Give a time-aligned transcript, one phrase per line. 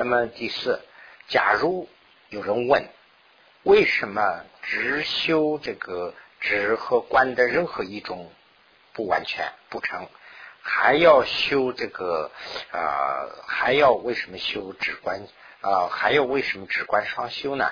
[0.00, 0.80] 那么第四，
[1.26, 1.88] 假如
[2.28, 2.88] 有人问，
[3.64, 8.30] 为什么只修这个止和观的任何一种
[8.92, 10.08] 不完全不成，
[10.62, 12.30] 还要修这个
[12.70, 13.26] 啊？
[13.48, 15.26] 还要为什么修止观
[15.62, 15.88] 啊？
[15.88, 17.64] 还要为什么止观双修呢？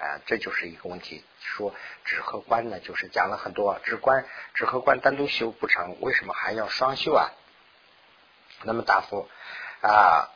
[0.00, 1.22] 啊，这就是一个问题。
[1.38, 1.72] 说
[2.04, 7.30] 止和观呢，就是讲了很多止观、止和观单独修不成，为什么还要双修啊？
[8.64, 9.28] 那么答复
[9.80, 10.28] 啊，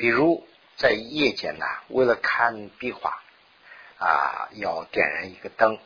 [0.00, 0.46] 比如
[0.76, 3.22] 在夜间呢，为了看壁画
[3.98, 5.78] 啊，要点燃一个灯，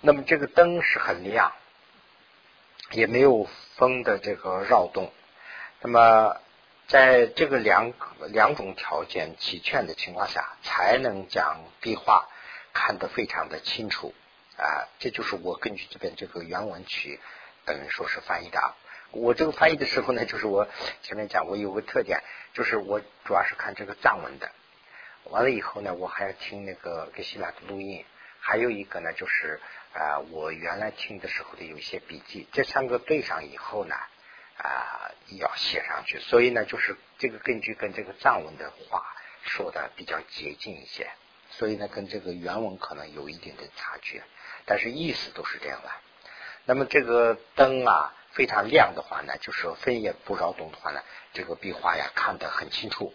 [0.00, 1.52] 那么这个灯是很亮，
[2.92, 3.46] 也没有
[3.76, 5.12] 风的这个扰动，
[5.82, 6.40] 那么。
[6.88, 7.92] 在这个两
[8.28, 12.28] 两种条件齐全的情况下，才能将壁画
[12.72, 14.14] 看得非常的清楚
[14.56, 14.86] 啊！
[15.00, 17.18] 这就是我根据这边这个原文去
[17.64, 18.74] 等于说是翻译的。
[19.10, 20.68] 我这个翻译的时候呢，就是我
[21.02, 24.50] 前面讲我有个特点，就是我主要是看这个藏文的。
[25.24, 28.04] 完了以后呢，我还要听那个给希腊的录音，
[28.40, 29.60] 还有一个呢，就是
[29.92, 32.46] 啊，我原来听的时候的有一些笔记。
[32.52, 33.94] 这三个对上以后呢。
[34.58, 39.04] 啊，要写上去，所以呢，就是这个根据跟这个藏文的话
[39.42, 41.10] 说的比较接近一些，
[41.50, 44.22] 所以呢，跟这个原文可能有一定的差距，
[44.64, 45.90] 但是意思都是这样的。
[46.64, 51.00] 那么这个灯啊非常亮的话呢，就是风也不扰动的话呢，
[51.32, 53.14] 这个壁画呀看得很清楚。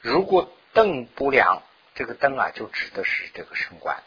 [0.00, 1.62] 如果灯不亮，
[1.94, 4.02] 这个灯啊就指的是这个升观，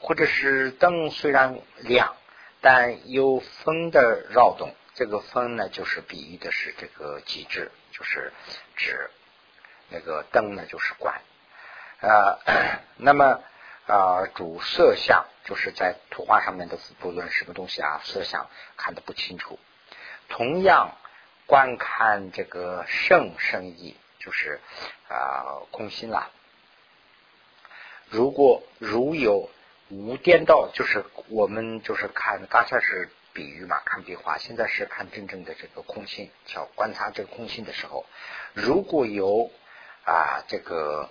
[0.00, 2.16] 或者是灯虽然亮，
[2.62, 4.74] 但有风的扰动。
[4.94, 8.32] 这个风呢，就是比喻的是这个极致，就是
[8.76, 9.10] 指
[9.90, 11.20] 那个灯呢，就是管
[12.00, 12.38] 啊。
[12.96, 13.42] 那么
[13.86, 19.58] 啊，主色相就是在图画上面的不论什么东西啊，色相看得不清楚。
[20.28, 20.96] 同样
[21.46, 24.60] 观看这个圣圣意，就是
[25.08, 26.30] 啊空心啦。
[28.08, 29.50] 如果如有
[29.88, 33.10] 无颠倒，就是我们就是看刚才是。
[33.32, 38.04] 比喻嘛，看壁画，现在是看真正的这个空性，要观察这个空心的时候，
[38.54, 39.52] 如果有
[40.04, 41.08] 啊这个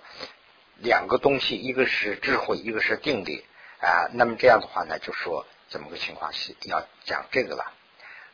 [0.80, 3.44] 两个东西，一个是智慧，一个是定力
[3.80, 7.72] 啊，那么这样的话呢，就说怎么个情况是要讲这个了。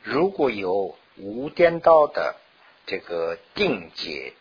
[0.03, 2.37] 如果有无颠倒的
[2.87, 4.35] 这个定解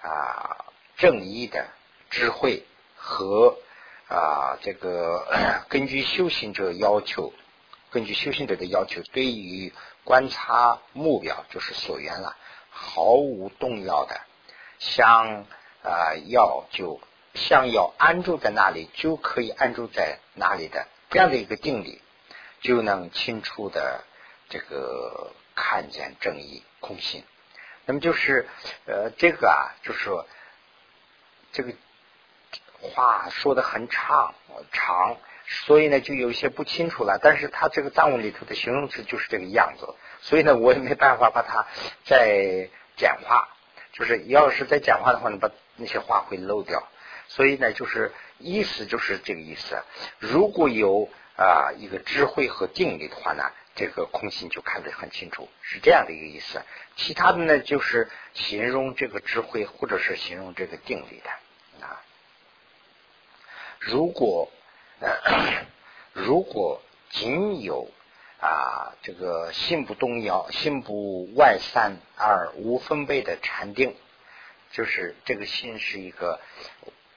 [0.00, 1.68] 啊正义的
[2.10, 2.64] 智慧
[2.96, 3.58] 和
[4.08, 5.26] 啊这个
[5.68, 7.32] 根据修行者要求。
[7.90, 9.70] 根据修行者的要求，对于
[10.02, 12.38] 观察目标就是所缘了，
[12.70, 14.18] 毫无动摇的，
[14.78, 15.44] 想
[15.82, 17.02] 啊要就
[17.34, 22.00] 想要安住在那里，就可以安住在那里的这样的一个定理，
[22.60, 24.04] 就能清楚的
[24.48, 27.24] 这个看见正义空性。
[27.84, 28.48] 那么就是
[28.86, 30.26] 呃这个啊，就是说
[31.52, 31.72] 这个
[32.80, 34.34] 话说的很长
[34.72, 35.16] 长。
[35.44, 37.18] 所以呢，就有一些不清楚了。
[37.20, 41.66] 但是他这个藏文里头的形容词就是这个样子，所以呢，我也没办法把它
[42.06, 43.48] 再简化。
[43.92, 46.88] 就是要是再简化的话呢，把那些话会漏掉。
[47.34, 49.82] 所以呢，就是意思就是这个意思。
[50.18, 53.44] 如果有啊一个智慧和定力的话呢，
[53.74, 56.62] 这个空性就看得很清楚，是这样的一个意思。
[56.96, 62.02] 其他的呢，就是形容这个智慧或者是形容这个定力的啊。
[63.80, 64.50] 如果
[66.12, 67.90] 如果仅有
[68.40, 73.96] 啊这个心不动摇、心不外散而无分贝的禅定，
[74.70, 76.38] 就是这个心是一个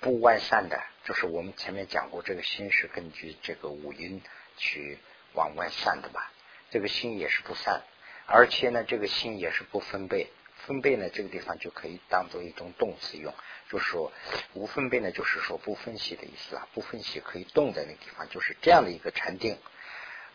[0.05, 4.21] 不外散的，就是我们前面讲过，这个心是根据这个五音
[4.55, 4.99] 去
[5.33, 6.31] 往外散的吧？
[6.69, 7.81] 这个心也是不散，
[8.27, 10.31] 而且呢，这个心也是不分贝。
[10.67, 13.33] 分贝呢，这个地方就可以当做一种动词用。
[13.67, 14.13] 就是说
[14.53, 19.57] 无分贝呢，就是说不分析的意思啊，不分析可以动在那个地方，就是这样的一个禅定。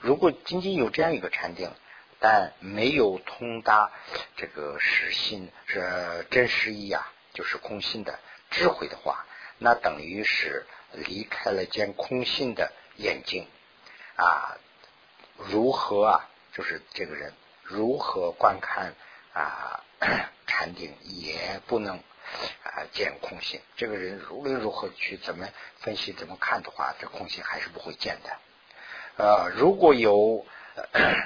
[0.00, 1.70] 如果仅仅有这样一个禅定，
[2.18, 3.92] 但没有通达
[4.34, 8.18] 这个实心是真实意啊，就是空心的
[8.50, 9.24] 智慧的话，
[9.60, 13.46] 那等于是离开了见空心的眼睛
[14.16, 14.58] 啊。
[15.36, 16.28] 如何啊？
[16.52, 18.94] 就是这个人如何观看
[19.32, 19.84] 啊
[20.48, 22.02] 禅定，也不能。
[22.62, 25.48] 啊，见空性，这个人无论如何去怎么
[25.78, 28.38] 分析、怎么看的话，这空性还是不会见的。
[29.16, 30.46] 呃，如果有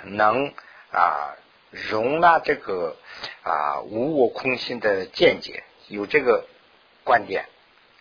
[0.04, 0.54] 能
[0.90, 1.36] 啊
[1.70, 2.96] 容纳这个
[3.42, 6.46] 啊无我空性的见解，有这个
[7.04, 7.50] 观点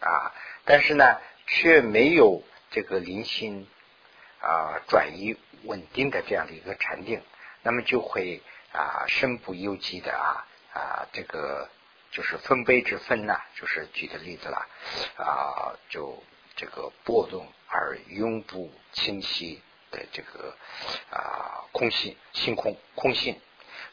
[0.03, 0.35] 啊，
[0.65, 3.67] 但是呢，却没有这个灵性
[4.39, 7.21] 啊转移稳定的这样的一个禅定，
[7.61, 8.41] 那么就会
[8.71, 11.69] 啊身不由己的啊啊这个。
[12.15, 14.67] 就是分杯之分呐，就是举的例子了
[15.17, 16.23] 啊，就
[16.55, 19.59] 这个波动而永不清晰
[19.89, 20.55] 的这个
[21.09, 23.41] 啊空性性空空性，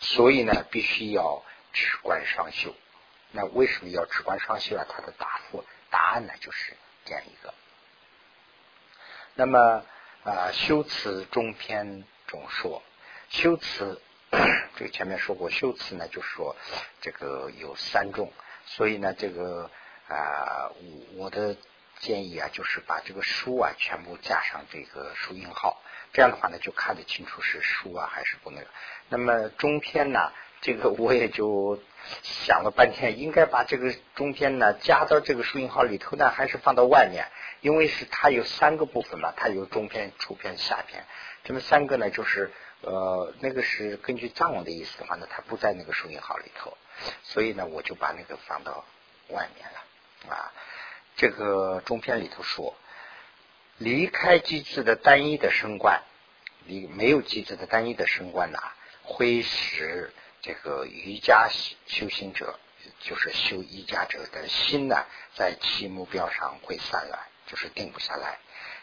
[0.00, 1.42] 所以呢，必须要
[1.72, 2.74] 直观上修。
[3.32, 4.84] 那为什么要直观上修啊？
[4.86, 7.52] 他的答复答案呢，就是这样一个。
[9.34, 9.84] 那么
[10.24, 12.82] 啊，修辞中篇中说，
[13.28, 14.00] 修辞
[14.76, 16.56] 这个前面说过，修辞呢就是说
[17.00, 18.32] 这个有三种，
[18.66, 19.70] 所以呢，这个
[20.08, 20.70] 啊，
[21.16, 21.56] 我的
[21.98, 25.82] 建议啊，就是把这个书啊全部加上这个书印号，
[26.12, 28.66] 这样的话呢，就看得清楚是书啊还是不那个。
[29.08, 30.32] 那么中篇呢？
[30.62, 31.82] 这个我也就
[32.22, 37.26] 想了半天，应该把这个中间呢加到这个书印号里头呢，还是放到外面？
[37.60, 41.04] 因为是它有三个部分嘛，它有中篇、初篇、下篇。
[41.44, 42.50] 这么三个呢，就是
[42.80, 46.76] 呃，那个是根据藏文的意思的话呢，它不在那个书印号里头，
[47.22, 48.84] 所以呢，我就把那个放到
[49.28, 50.52] 外面了啊。
[51.16, 52.74] 这个中篇里头说，
[53.76, 56.02] 离开机制的单一的升官，
[56.66, 58.58] 离没有机制的单一的升官呐，
[59.02, 60.12] 会使。
[60.42, 61.48] 这个瑜伽
[61.86, 62.58] 修行者，
[63.00, 65.04] 就是修瑜伽者的心呢，
[65.34, 68.38] 在其目标上会散乱，就是定不下来，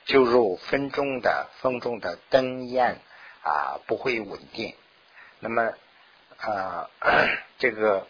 [0.05, 2.99] 就如风中的风中的灯焰
[3.41, 4.75] 啊，不会稳定。
[5.39, 5.73] 那么
[6.37, 6.89] 啊，
[7.57, 8.07] 这个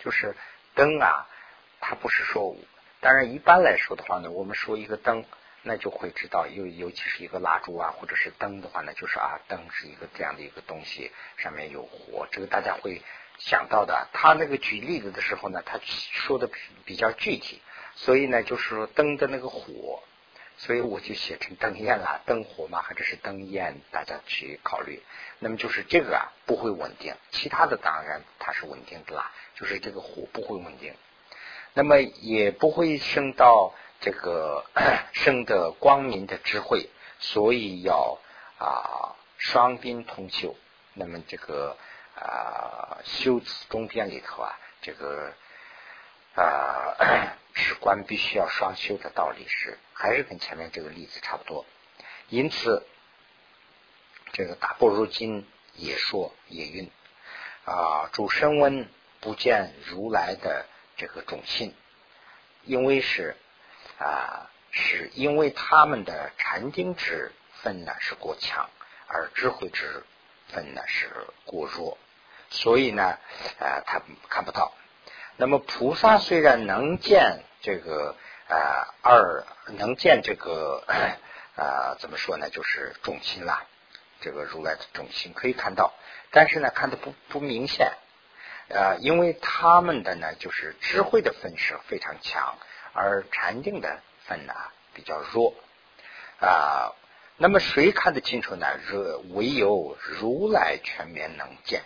[0.00, 0.36] 就是
[0.74, 1.26] 灯啊，
[1.80, 2.56] 它不是说，
[3.00, 5.24] 当然一般来说的话呢，我们说一个灯。
[5.66, 13.00] 那就会知道，尤尤其是一个蜡烛啊，或者是灯的话呢，就是啊，灯是一个这样的一个东西，上面有火，这个大家会
[13.38, 14.08] 想到的。
[14.12, 16.50] 他那个举例子的时候呢，他说的
[16.84, 17.62] 比较具体，
[17.94, 20.02] 所以呢，就是说灯的那个火，
[20.58, 25.02] 所以我就写成灯焰啦，灯火嘛，或者是灯焰，大家去考虑。
[25.38, 30.94] 那么就是这个啊，不会稳定，其他的当然它是稳定的啦，就是这个火不会稳定，
[31.74, 33.74] 那么也不会升到。
[34.00, 34.66] 这个
[35.14, 36.90] 生得光明的智慧，
[37.20, 38.18] 所以要
[38.58, 40.54] 啊双兵同修。
[40.92, 41.78] 那么这个
[42.14, 45.32] 啊修辞中篇里头啊，这个
[46.34, 51.64] 啊 史观必须要双修的道理是，还是跟前面这个例子差不多。
[52.28, 52.86] 因此，
[54.34, 56.90] 这个大般若经也说也云
[57.64, 58.86] 啊主升温
[59.20, 61.74] 不见如来的这个种性，
[62.64, 63.36] 因为是。
[63.96, 67.30] 啊，是因为他们的禅定之
[67.62, 68.68] 分呢是过强，
[69.06, 70.02] 而智慧之
[70.48, 71.08] 分呢是
[71.44, 71.96] 过弱，
[72.50, 73.16] 所以呢，
[73.60, 74.72] 啊，他看不到。
[75.36, 78.16] 那么菩萨虽然能见这个
[78.48, 79.44] 啊二，
[79.78, 80.82] 能见这个
[81.54, 82.50] 啊怎么说呢？
[82.50, 83.64] 就是重心啦，
[84.20, 85.94] 这个如来的重心可以看到，
[86.32, 87.92] 但是呢，看的不不明显
[88.70, 92.56] 啊，因为他们的呢就是智慧的分是非常强。
[92.96, 94.54] 而禅定的分呢
[94.92, 95.52] 比较弱
[96.40, 96.94] 啊，
[97.36, 98.68] 那么谁看得清楚呢？
[98.86, 101.82] 如唯有如来全面能见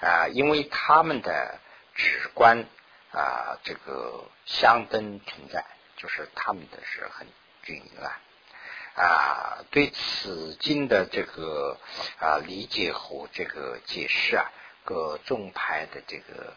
[0.00, 1.58] 啊，因为他们的
[1.94, 2.66] 直观
[3.10, 5.64] 啊，这个相等存在，
[5.96, 7.26] 就是他们的是很
[7.62, 8.20] 均匀啊
[9.02, 9.64] 啊。
[9.70, 11.78] 对此经的这个
[12.18, 14.52] 啊理解和这个解释啊。
[14.84, 16.54] 各宗派的这个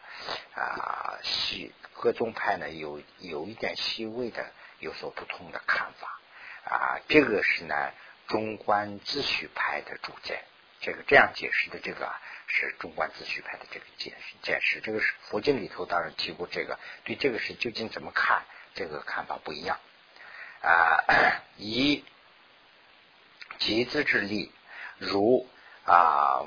[0.53, 6.19] 啊细各宗派呢有有一点细微的有所不同的看法
[6.69, 7.91] 啊，这个是呢
[8.27, 10.43] 中观自序派的主见，
[10.81, 12.13] 这个这样解释的这个
[12.47, 18.43] 是中观自序派的这个解释解释，这个是佛经里头当然提过这个，对这个是究竟怎么看，
[18.75, 19.79] 这个看法不一样
[20.61, 22.03] 啊，以
[23.59, 24.51] 集资之力
[24.97, 25.49] 如
[25.85, 26.45] 啊。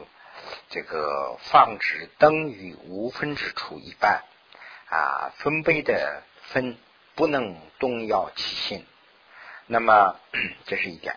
[0.68, 4.22] 这个放置灯于无分之处一般
[4.88, 6.78] 啊，分杯的分
[7.14, 8.86] 不能动摇其性。
[9.66, 10.16] 那么
[10.66, 11.16] 这是一点，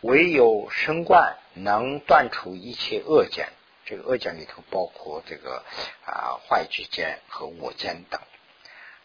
[0.00, 3.48] 唯有升观能断除一切恶见。
[3.84, 5.64] 这个恶见里头包括这个
[6.04, 8.20] 啊坏之见和我见等，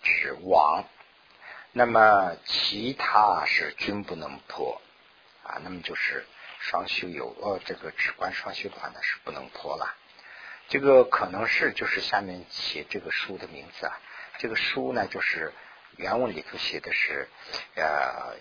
[0.03, 0.85] 是王。
[1.71, 4.81] 那么其他是均不能破
[5.43, 5.59] 啊。
[5.63, 6.25] 那么就是。
[6.63, 9.97] 双修有呃，这个直观双修的话呢是不能破了。
[10.69, 13.99] 这个可能是就是下面写这个书的名字啊。
[14.37, 15.51] 这个书呢就是
[15.97, 17.27] 原文里头写的是
[17.75, 18.37] 呃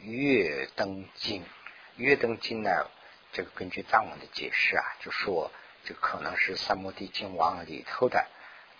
[0.02, 1.42] 《月灯经》。
[1.96, 2.90] 《月灯经》呢，
[3.32, 5.52] 这个根据藏文的解释啊，就说
[5.84, 8.26] 这可能是《三摩地经王》里头的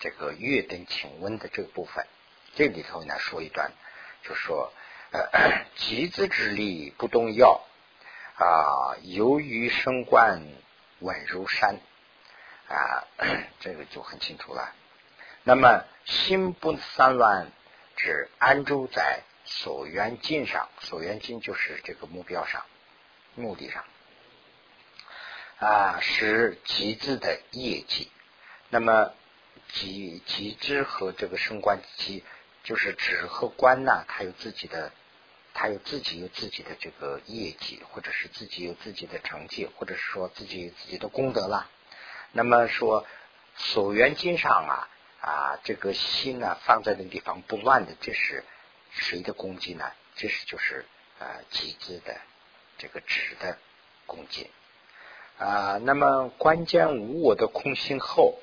[0.01, 2.05] 这个月灯请问的这个部分。
[2.57, 3.71] 这里头呢说一段，
[4.25, 4.73] 就说
[5.13, 7.65] 呃 集资之力不动摇。
[8.37, 10.43] 啊，由于升官
[11.01, 11.81] 稳如山
[12.69, 13.05] 啊，
[13.61, 14.73] 这个就很清楚了。
[15.45, 17.53] 那么心不散乱，
[17.97, 22.65] 只安住在所缘境上，所缘境就是这个目标上、
[23.35, 23.85] 目的上
[25.59, 28.11] 啊，是极致的业绩。
[28.71, 29.13] 那么
[29.69, 32.25] 极极致和这个升官极，
[32.65, 34.91] 就是指和官呐，它有自己的。
[35.55, 41.71] 他有自己有自己的这个业绩，或者是自己有自己的成绩，或者是说自己有自己的功德了。
[42.33, 43.07] 那么说
[43.57, 44.89] 所缘经上啊
[45.21, 48.45] 啊，这个心呢放在那地方不乱的，这是
[48.91, 49.93] 谁的功绩呢？
[50.17, 50.87] 这是就是
[51.19, 52.21] 啊极致的
[52.79, 53.59] 这个值的
[54.07, 54.51] 功绩
[55.39, 55.79] 啊。
[55.83, 58.39] 那么关键无我的空心后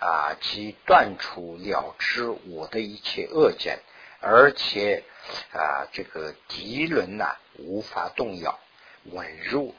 [0.00, 3.80] 啊，即断除了知我的一切恶见。
[4.26, 5.04] 而且
[5.52, 8.58] 啊，这个敌轮呐无法动摇，
[9.04, 9.74] 稳入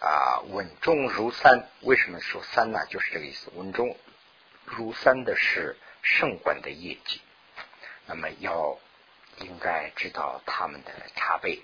[0.00, 1.66] 啊稳重如山。
[1.80, 2.84] 为什么说山呢？
[2.90, 3.50] 就是这个意思。
[3.54, 3.96] 稳重
[4.66, 7.22] 如山的是圣官的业绩，
[8.04, 8.78] 那么要
[9.38, 11.60] 应该知道他们的差别。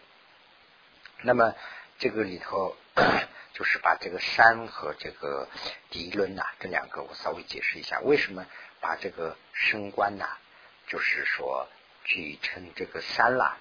[1.20, 1.54] 那么
[1.98, 2.74] 这个里头
[3.52, 5.48] 就是把这个山和这个
[5.90, 8.46] 敌轮呐这两个我稍微解释一下，为什么
[8.80, 10.38] 把这个升官呐，
[10.86, 11.68] 就是说。
[12.04, 13.56] 举成这个山了，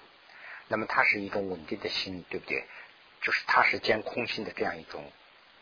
[0.68, 2.64] 那么它是一种稳定的心，对不对？
[3.20, 5.10] 就是它是兼空性的这样一种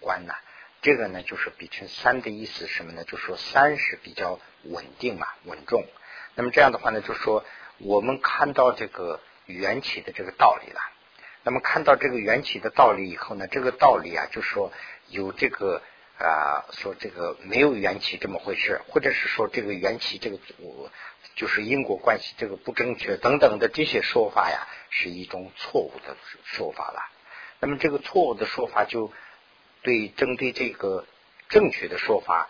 [0.00, 0.34] 观呐。
[0.82, 3.04] 这个呢，就是比成山的意思什么呢？
[3.04, 5.84] 就说山是比较稳定嘛，稳重。
[6.34, 7.44] 那么这样的话呢，就说
[7.78, 10.80] 我们看到这个缘起的这个道理了。
[11.42, 14.72] 那么看到这个缘起的道理以后呢，这个道理啊，就说
[15.08, 15.82] 有这个。
[16.22, 20.38] 啊，说这个没有缘起这么回事，或者是说这个缘起这个
[21.36, 27.00] 就是因果关系这个不正确等等的这些说法呀，是一种错误的说法了。
[27.60, 29.12] 那么这个错误的说法就
[29.82, 31.06] 对针对这个
[31.48, 32.48] 正确的说法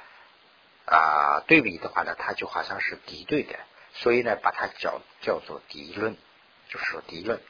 [0.87, 3.57] 啊对比的话呢，它就好像是敌对的，
[3.95, 6.17] 所以呢把它叫叫做敌论，
[6.69, 7.41] 就是说敌论。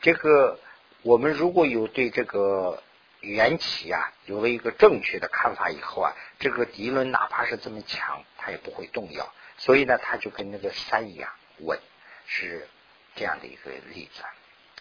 [0.00, 0.58] 这个
[1.02, 2.82] 我们如果有对这个。
[3.24, 9.32] 缘起啊，有了一个正确的看法以后啊，这个敌论哪怕是这么强，它也不会动摇。
[9.58, 11.30] 所以呢，它就跟那个山一样
[11.60, 11.78] 稳，
[12.26, 12.68] 是
[13.14, 14.22] 这样的一个例子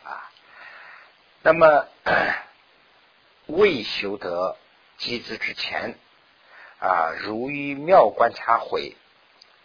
[0.04, 0.32] 啊。
[1.44, 1.88] 那么
[3.46, 4.58] 未修得
[4.98, 5.96] 机智之前
[6.80, 8.96] 啊，如于妙观察会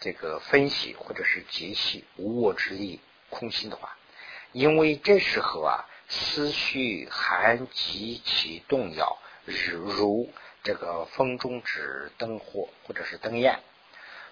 [0.01, 3.01] 这个分析或者是解析无我之力
[3.31, 3.97] 空心的话，
[4.53, 5.87] 因为这时候啊。
[6.09, 13.59] 思绪还极其动摇，如这个风中指灯火或者是灯焰，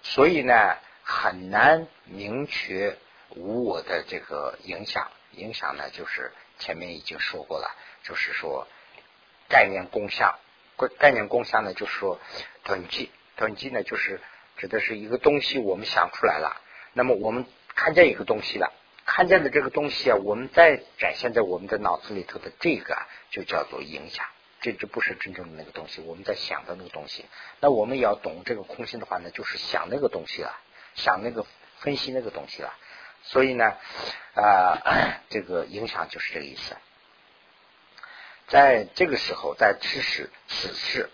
[0.04, 2.96] 所以呢很难明确
[3.30, 5.10] 无我的这个影响。
[5.32, 6.30] 影响呢就是
[6.60, 8.68] 前面已经说过了，就是说
[9.48, 10.38] 概念共相。
[10.98, 12.20] 概念共相呢就是说
[12.62, 14.20] 统计，统计呢就是
[14.56, 16.60] 指的是一个东西我们想出来了，
[16.92, 18.72] 那么我们看见一个东西了。
[19.06, 22.96] 看见的这个东西啊，我们在展现在我们的脑子里头的这个，
[23.30, 24.24] 就叫做影响。
[24.64, 27.26] 这这不是真正的那个东西，我们在想的那个东西。
[27.60, 30.58] 那我们要懂这个空性的话呢，就是想那个东西了，
[30.94, 31.44] 想那个
[31.80, 32.72] 分析那个东西了。
[33.24, 33.76] 所以呢，
[34.34, 36.74] 啊，这个影响就是这个意思。
[38.48, 41.10] 在这个时候，在此时此事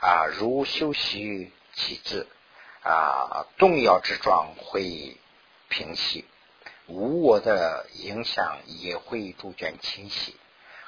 [0.00, 2.26] 啊，如修习起智
[2.82, 5.16] 啊，动摇之状会
[5.68, 6.24] 平息。
[6.88, 10.34] 无我的影响也会逐渐清晰，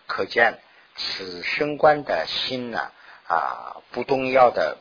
[0.09, 0.59] 可见
[1.01, 2.93] 此升官的心呢
[3.27, 4.79] 啊不动摇的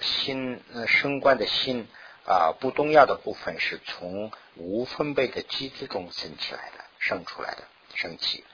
[0.00, 1.88] 心，升官的心
[2.26, 7.64] 啊不动摇的部分是从无分贝的机制中生起来的，生出来的
[7.94, 8.44] 升起，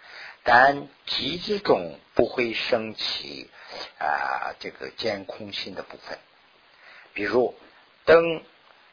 [0.45, 3.51] 但机制中不会升起
[3.99, 6.19] 啊这个监空心的部分，
[7.13, 7.55] 比如
[8.05, 8.43] 灯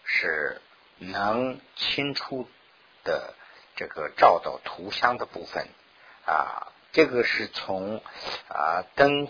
[0.04, 0.62] 是
[0.98, 2.48] 能清楚。
[3.06, 3.36] 的
[3.76, 5.68] 这个照到图像的部分
[6.26, 8.02] 啊，这个是从
[8.48, 9.28] 啊灯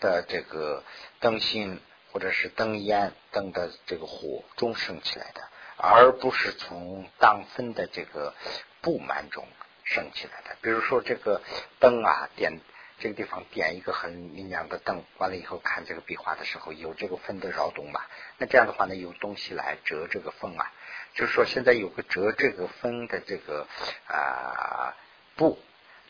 [0.00, 0.82] 的这个
[1.20, 1.78] 灯芯
[2.10, 8.32] 或者是灯烟灯的这个火中升起来的，而不是从当分的这个
[8.80, 9.46] 布幔中
[9.84, 10.56] 升起来的。
[10.62, 11.42] 比如说这个
[11.80, 12.60] 灯啊，点
[12.98, 18.00] 这个地方点一个很明亮的灯，完了以后看这个壁画的时候有这个分的扰动嘛，
[18.38, 20.72] 那这样的话呢，有东西来折这个风啊。
[21.12, 23.66] 就是说，现在有个折这个风的这个
[24.06, 24.96] 啊
[25.36, 25.58] 布，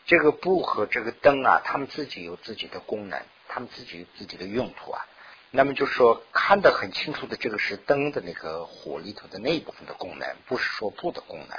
[0.05, 5.05] 这个布和这个灯啊，他们自己有自己的功能，他们自己有自己的用途啊。
[5.51, 11.57] 那么就是说，看得很清楚的这个是灯的那个火里头的那一部分的功能，不是说布的功能。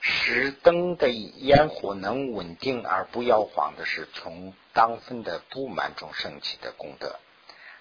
[0.00, 7.18] 使灯的烟火能稳定而不摇晃的是从当分的布满中升起的功德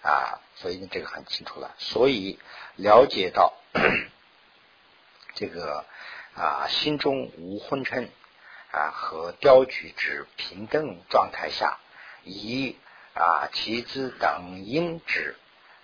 [0.02, 1.76] 啊，所以呢，这个很清楚了。
[1.78, 2.40] 所以
[2.76, 3.54] 了解到。
[5.36, 5.84] 这个
[6.36, 8.08] 啊心中无昏沉
[8.74, 11.78] 啊和雕举之平等状态下，
[12.24, 12.76] 以
[13.14, 15.38] 啊其子等因之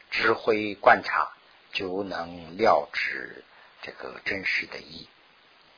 [0.09, 1.31] 智慧观察，
[1.71, 3.43] 就能了知
[3.83, 5.07] 这个真实的意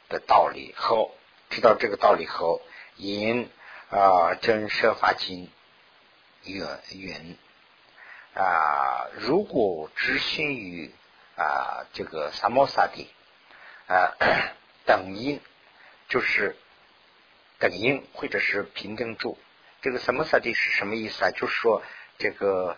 [0.08, 0.74] 的道理。
[0.78, 1.14] 后，
[1.50, 2.62] 知道这个道理后，
[2.96, 3.50] 因
[3.90, 5.52] 啊真设法经
[6.46, 7.38] 云云
[8.34, 10.94] 啊，如果执行于
[11.36, 13.14] 啊这个萨摩萨的
[13.88, 14.16] 啊
[14.88, 15.42] 等因，
[16.08, 16.56] 就是
[17.62, 19.38] 等应或者是平等住，
[19.82, 21.32] 这个萨摩萨的是什么意思啊？
[21.32, 21.82] 就是说
[22.18, 22.76] 这个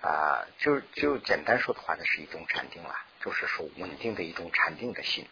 [0.00, 5.28] 啊，就就简单说的话呢，是一种禅定了，就是说稳定的一种禅定的心。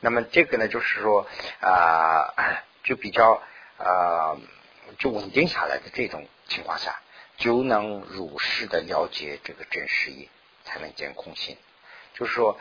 [0.00, 1.26] 那么这个呢，就是说
[1.60, 2.32] 啊，
[2.84, 3.42] 就比较
[3.76, 4.38] 啊，
[4.98, 7.00] 就稳定下来的这种情况下，
[7.36, 10.28] 就能如实的了解这个真实意，
[10.64, 11.58] 才能见空心。
[12.14, 12.58] 就是说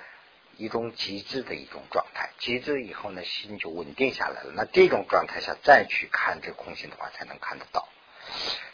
[0.58, 4.52] 一种极致的一种状态，极致以后呢，心就稳定下来了。
[4.56, 7.88] 那这种状态下再去看这空心的话，才能看得到。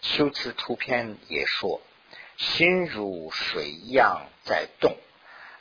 [0.01, 1.81] 修辞图片也说，
[2.37, 4.97] 心如水一样在动。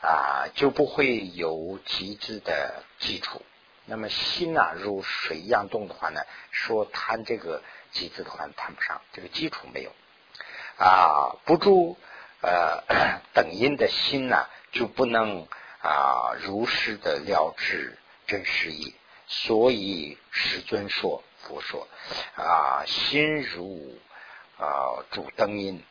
[0.04, 3.40] 啊，就不会有极致的基础。
[3.84, 7.62] 那么心啊，如水一样动的话呢，说谈这个
[7.92, 9.92] 极致的话谈不上，这个基础没有
[10.76, 11.96] 啊，不住
[12.40, 12.82] 呃
[13.32, 15.46] 等因的心呢，就不能
[15.82, 18.94] 啊如实的了知真实意。
[19.26, 21.88] 所以师尊说，佛说
[22.36, 23.98] 啊，心如
[24.58, 25.84] 啊主灯音。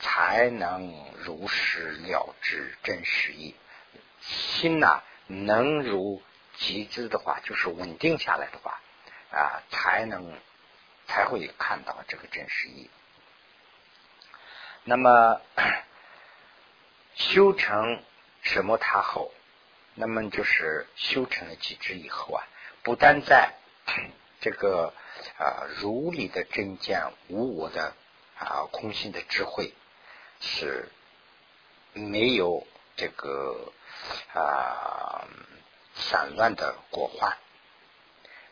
[0.00, 3.56] 才能如实了知真实意。
[4.20, 6.22] 心呐，能如
[6.56, 8.80] 极致的话，就是稳定下来的话
[9.32, 10.38] 啊，才能
[11.08, 12.88] 才会看到这个真实意。
[14.84, 15.40] 那么
[17.16, 18.00] 修成
[18.42, 19.32] 什么他后，
[19.98, 22.46] 那么就是修成了极致以后啊，
[22.82, 23.54] 不但在
[24.40, 24.94] 这个
[25.38, 27.94] 啊如理的真见无我的
[28.38, 29.74] 啊空性的智慧。
[30.40, 30.88] 是
[31.94, 32.64] 没有
[32.96, 33.72] 这个
[34.32, 35.26] 啊
[35.96, 37.36] 散乱的果患，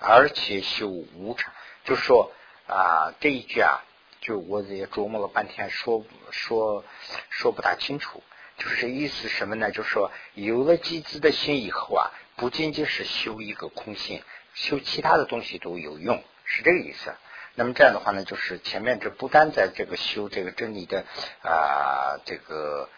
[0.01, 1.53] 而且修无常，
[1.85, 2.33] 就说
[2.67, 3.85] 啊这一句啊，
[4.21, 6.85] 就我也琢磨了半天，说说
[7.31, 8.21] 说不大清楚，
[8.59, 9.71] 就是意思什么呢？
[9.71, 14.23] 就是说有了机智的心以后啊，不仅仅是修一个空性，
[14.55, 17.15] 修其他的东西都有用，是这个意思。
[17.55, 21.05] 那么这样的话呢，就是前面这不单在这个修这个真理的
[21.43, 22.89] 啊，这个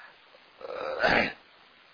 [0.61, 1.31] 呃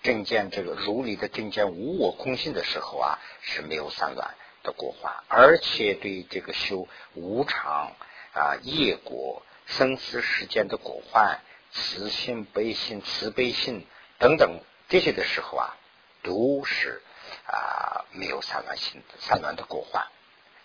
[0.02, 7.92] 正见这个如理的正见无我空性的时候啊，是没有散乱的果患，而且对这个修无常
[8.32, 11.40] 啊业果生死时间的果患
[11.74, 13.86] 慈心悲心慈悲心
[14.18, 15.76] 等等这些的时候啊，
[16.22, 17.02] 都是
[17.46, 20.06] 啊没有散乱心散乱的果患，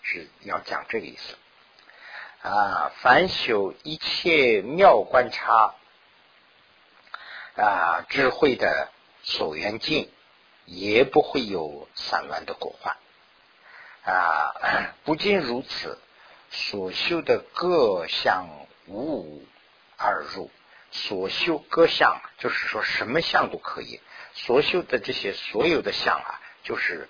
[0.02, 1.36] 是要讲这个意思。
[2.42, 5.74] 啊，凡修一切妙观察
[7.56, 8.88] 啊，智慧的
[9.22, 10.10] 所缘境，
[10.64, 12.96] 也不会有散乱的果患
[14.04, 14.94] 啊。
[15.04, 15.98] 不仅如此，
[16.50, 18.48] 所修的各项
[18.86, 19.44] 无
[19.98, 20.50] 而入，
[20.90, 24.00] 所修各项，就是说什么相都可以。
[24.34, 27.08] 所修的这些所有的相啊，就是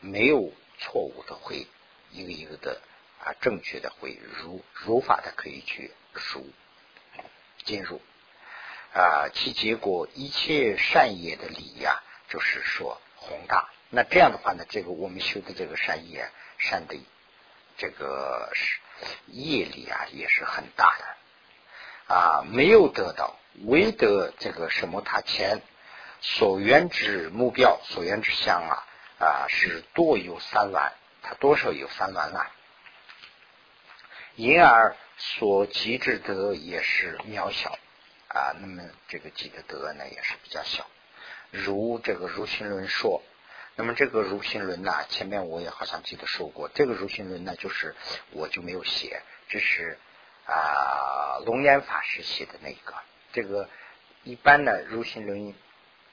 [0.00, 1.66] 没有错误的，会
[2.10, 2.80] 一个一个的。
[3.18, 6.46] 啊，正确的会如如法的可以去熟
[7.64, 8.00] 进入
[8.94, 13.68] 啊，其结果一切善业的理呀，就是说宏大。
[13.90, 16.94] 那这样的话呢，这个我们修的这个善业善的
[17.78, 18.52] 这个
[19.26, 21.04] 业力啊，也是很大的
[22.06, 22.42] 啊。
[22.46, 25.02] 没有得到，唯得这个什么？
[25.02, 25.62] 他前
[26.20, 28.86] 所缘之目标，所缘之相啊
[29.18, 30.92] 啊，是多有三万，
[31.22, 32.50] 他多少有三万万。
[34.34, 37.78] 因而所及之德也是渺小
[38.28, 40.86] 啊，那么这个积的德呢也是比较小。
[41.50, 43.22] 如这个如心论说，
[43.76, 47.94] 那么这个如心论呢，前面我也好像记得说过，这个如心论呢，就是
[48.32, 49.98] 我就没有写，这是
[50.46, 52.94] 啊龙岩法师写的那个。
[53.32, 53.68] 这个
[54.22, 55.54] 一般呢，如心论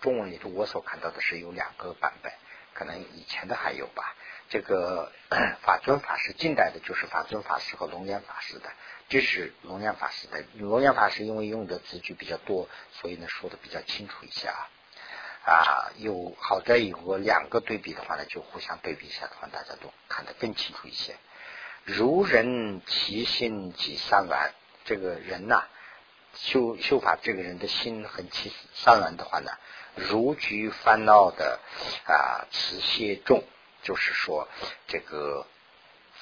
[0.01, 2.33] 中文里头我所看到的是有两个版本，
[2.73, 4.15] 可能以前的还有吧。
[4.49, 5.11] 这个
[5.63, 8.69] 法尊法师近代的，就是法尊法师和龙岩法师的，
[9.07, 10.43] 这是龙岩法师的。
[10.55, 14.69] 龙岩法师因为用的字句比较多，所以呢说的比较清楚一些啊。
[15.45, 21.15] 啊，有好在有个两个对比的话呢，就互相对比一下的话，大家都看得更清楚一些。
[21.85, 24.53] 如人其心即三完，
[24.85, 25.65] 这个人呐，
[26.33, 29.51] 修修法这个人的心很其散乱的话呢，
[29.95, 31.59] 如居烦恼的
[32.05, 33.43] 啊，此些重，
[33.81, 34.47] 就是说
[34.87, 35.45] 这个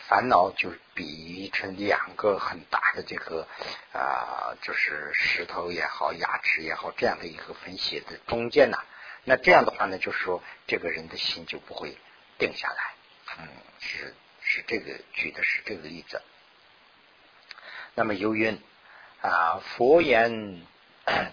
[0.07, 3.47] 烦恼就比喻成两个很大的这个
[3.93, 8.79] 啊，就是石头也好，牙齿也好，这样的一个分析的中间呐。
[9.23, 11.95] 那这样的话呢，就是说这个人的心就不会
[12.39, 12.95] 定下来。
[13.39, 13.47] 嗯，
[13.79, 16.21] 是是这个举的是这个例子。
[17.95, 18.57] 那么由于
[19.21, 20.65] 啊，佛言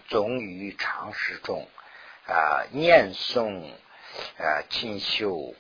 [0.09, 1.69] 总于常识中。
[2.31, 3.73] 啊，念诵
[4.37, 5.55] 啊，进修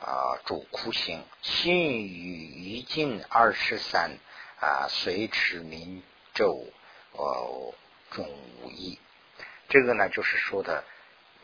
[0.00, 4.18] 啊，主苦行，心语一尽二十三
[4.58, 6.02] 啊，随持明
[6.34, 6.66] 咒
[7.12, 7.72] 哦，
[8.10, 8.98] 中无异。
[9.68, 10.82] 这个呢，就是说的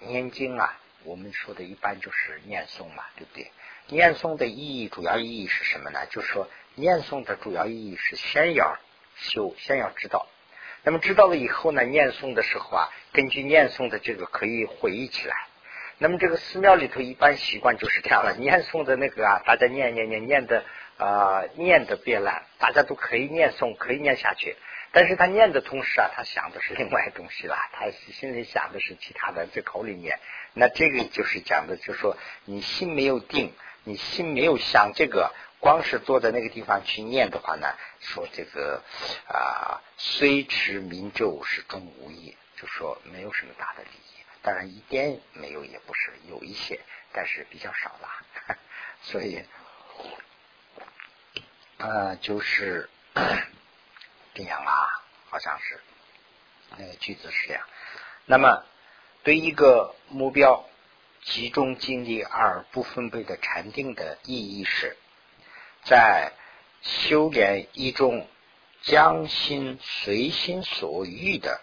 [0.01, 3.53] 念经啊，我们说的一般就是念诵嘛，对不对？
[3.88, 6.07] 念诵的意义，主要意义是什么呢？
[6.11, 8.79] 就是说，念诵的主要意义是先要
[9.16, 10.27] 修，先要知道。
[10.83, 15.35] 那么知道了以后呢，念诵的时候啊，根据念诵的这个可以回忆起来。
[15.99, 20.64] 那么这个寺庙里头一般习惯就是这样了，念诵的那个啊，大家念念念念的
[20.99, 24.57] 啊，念的别烂，大家都可以念诵，可以念下去。
[24.92, 30.18] 但是他念的同时啊，他想的是另外东西了，他心里想的是其他的，在口里念。
[30.53, 33.53] 那这个就是讲的，就是说你心没有定，
[33.85, 35.33] 你心没有想这个。
[35.61, 38.83] 光是坐在那个地方去念的话呢，说这个
[39.27, 44.25] 啊，虽持名咒是中无益，就说没有什么大的利益。
[44.42, 46.79] 当然一点没有也不是，有一些，
[47.14, 48.57] 但是比较少了。
[49.01, 49.42] 所以
[51.79, 52.90] 啊，就是
[54.35, 55.81] 这样啊，好像是
[56.77, 57.66] 那个句子是这样。
[58.27, 58.66] 那么
[59.23, 60.68] 对一个目标
[61.25, 64.97] 集中精力而不分配的禅定的意义是。
[65.85, 66.33] 在
[66.81, 68.29] 修炼一种
[68.83, 71.61] 将心随心所欲的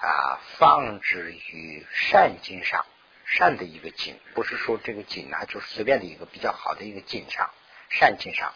[0.00, 2.86] 啊放置于善境上，
[3.24, 7.50] 善的一个境，不是说这个境啊，就是随便的一个比较好的一个境上，
[7.90, 8.52] 善境上，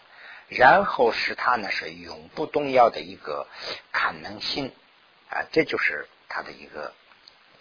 [0.49, 3.47] 然后使它呢是永不动摇的一个
[3.91, 4.73] 可能性
[5.31, 6.95] 啊，这就是他的一个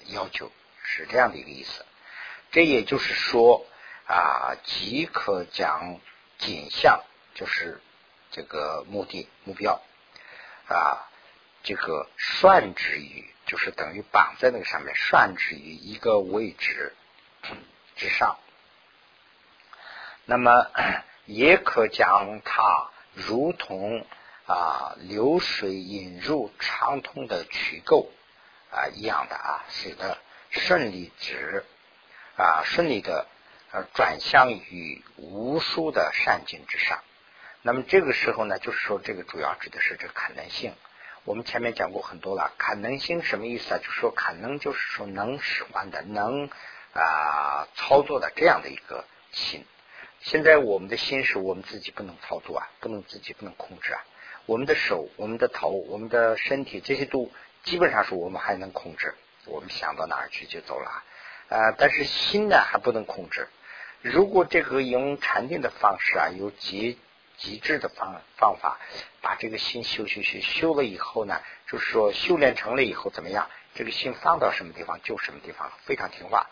[0.08, 0.52] 要求，
[0.84, 1.86] 是这样的一个意思。
[2.52, 3.66] 这也就是说
[4.06, 6.00] 啊，即可将
[6.38, 7.04] 景象。
[7.34, 7.82] 就是
[8.32, 9.82] 这个目的目标
[10.68, 11.08] 啊，
[11.64, 16.94] 这个拴之于，就是等于绑在那个上面，拴之于一个位置
[17.96, 18.38] 之上。
[20.26, 20.52] 那么
[21.26, 24.06] 也可将它如同
[24.46, 28.12] 啊流水引入畅通的渠沟
[28.72, 30.18] 啊一样的啊，使得
[30.50, 31.66] 顺利之
[32.38, 33.28] 啊顺利的
[33.72, 37.04] 呃转向于无数的善境之上。
[37.62, 40.74] 那么这个时候呢，就是说这个主要指的是这个可能性。
[41.24, 43.78] 我们前面讲过很多了，可能性什么意思啊？
[43.78, 46.50] 就是说可能就是说能使唤的、能
[46.94, 49.63] 啊操作的这样的一个心。
[50.22, 54.02] 现在我们的心是我们自己不能操作啊，不能自己不能控制啊。
[54.48, 57.32] 我们的手、我们的头、我们的身体这些都
[57.63, 59.13] 基本上是我们还能控制，
[59.46, 61.04] 我们想到哪儿去就走了
[61.52, 61.76] 啊。
[61.78, 63.48] 但是心呢还不能控制。
[64.02, 66.98] 如果这个用禅定的方式啊，有极
[67.38, 68.80] 极致的方方法，
[69.22, 73.48] 把这个心修修修修了以后呢，就是说修炼成了以后怎么样？
[73.74, 76.50] 这个心放到什么地方就什么地方，非常听话。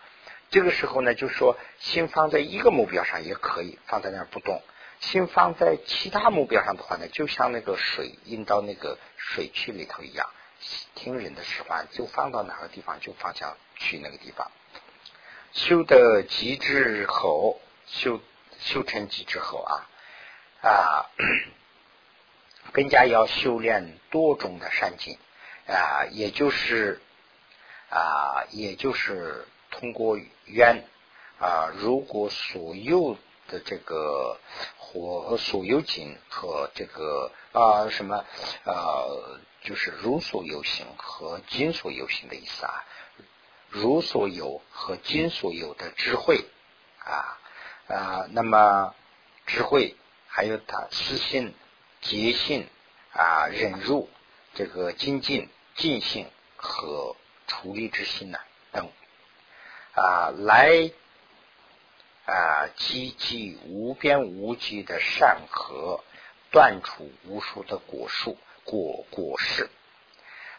[0.52, 4.62] 这个时候呢，就是说心放在一个目标上也可以放在那儿不动。
[5.00, 10.30] 心放在其他目标上的话呢，就像那个水引到那个水渠里头一样，
[10.96, 14.52] 听人的使唤，就放到哪个地方就方向去那个地方。
[15.54, 18.20] 修得极致后，修
[18.60, 19.86] 修成极致后啊。
[20.62, 21.08] 啊，
[22.74, 25.18] 更加要修炼多种的善境
[25.68, 27.00] 啊，也就是
[27.90, 30.84] 啊，也就是通过缘
[31.40, 34.38] 啊，如果所有的这个
[34.78, 38.26] 火所有境和这个啊什么
[38.66, 39.06] 啊，
[39.64, 42.84] 就是如所有行和今所有行的意思啊，
[43.70, 46.46] 如所有和今所有的智慧
[47.00, 47.40] 啊
[47.88, 48.94] 啊，那么
[49.46, 49.96] 智慧。
[50.32, 51.54] 还有他私信、
[52.02, 52.70] 节信
[53.12, 54.10] 啊、忍辱、
[54.54, 58.38] 这个精进、尽性和处理之心呢
[58.72, 58.90] 等
[59.96, 60.92] 啊，来
[62.26, 66.04] 啊积积无边无际的善和，
[66.52, 69.70] 断除无数的果树果果实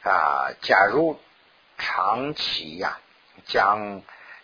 [0.03, 0.51] 啊。
[0.61, 1.19] 假如
[1.81, 3.01] 长期呀，
[3.47, 4.03] 将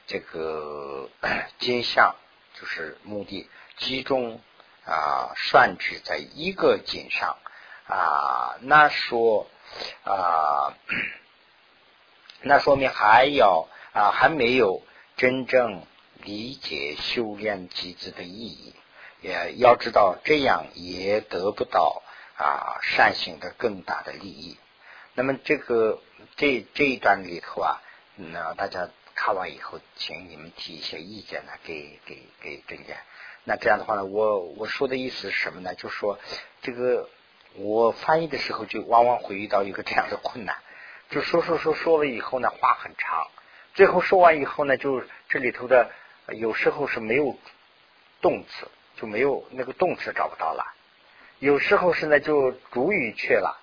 [0.09, 1.09] 这个
[1.61, 2.17] 金相
[2.59, 4.41] 就是目的集中。
[4.89, 7.39] 啊，算指在一个井上
[7.89, 9.49] 啊，那说
[10.05, 10.79] 啊，
[12.43, 14.85] 那说明还要啊，还没有
[15.17, 15.85] 真正
[16.23, 18.75] 理解修炼机制的意义。
[19.23, 22.05] 也要知道，这样也得不到
[22.39, 24.57] 啊善行的更大的利益。
[25.15, 26.01] 那么这个
[26.37, 27.81] 这这一段里头啊，
[28.17, 32.97] 那大家看完以后，请你们提一些意见呢，给给给郑姐。
[33.45, 35.75] 那这样的话呢，我我说的意思是什么呢？
[35.75, 36.19] 就说
[36.63, 37.09] 这个
[37.55, 40.57] 我翻译的时候，就往往会遇到一个这样的困难，
[41.11, 43.29] 就说说说说了以后呢，话很长，
[43.75, 45.91] 最后说完以后呢，就这里头的
[46.29, 47.39] 有时候是没有
[48.21, 50.65] 动词，就没有那个动词找不到了；
[51.39, 53.61] 有时候是呢，就主语去了。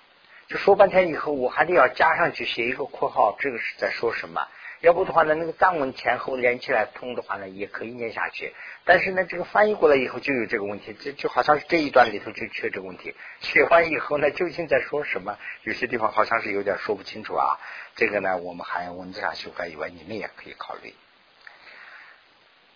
[0.58, 4.46] 说半天以后，我还得要加上去写一个括号，这个是在说什么？
[4.80, 8.52] 要不的话呢，那个藏文前后连起来通的话呢，也可以念下去。
[8.84, 13.14] 但是呢，这个翻译过来以后就有这个问题，这就好像是这一段里头就缺这个问题。
[13.40, 15.38] 写完以后呢，究竟在说什么？
[15.62, 17.58] 有些地方好像是有点说不清楚啊。
[17.96, 20.92] 这个呢，我们还文字上修改以外，你们也可以考虑。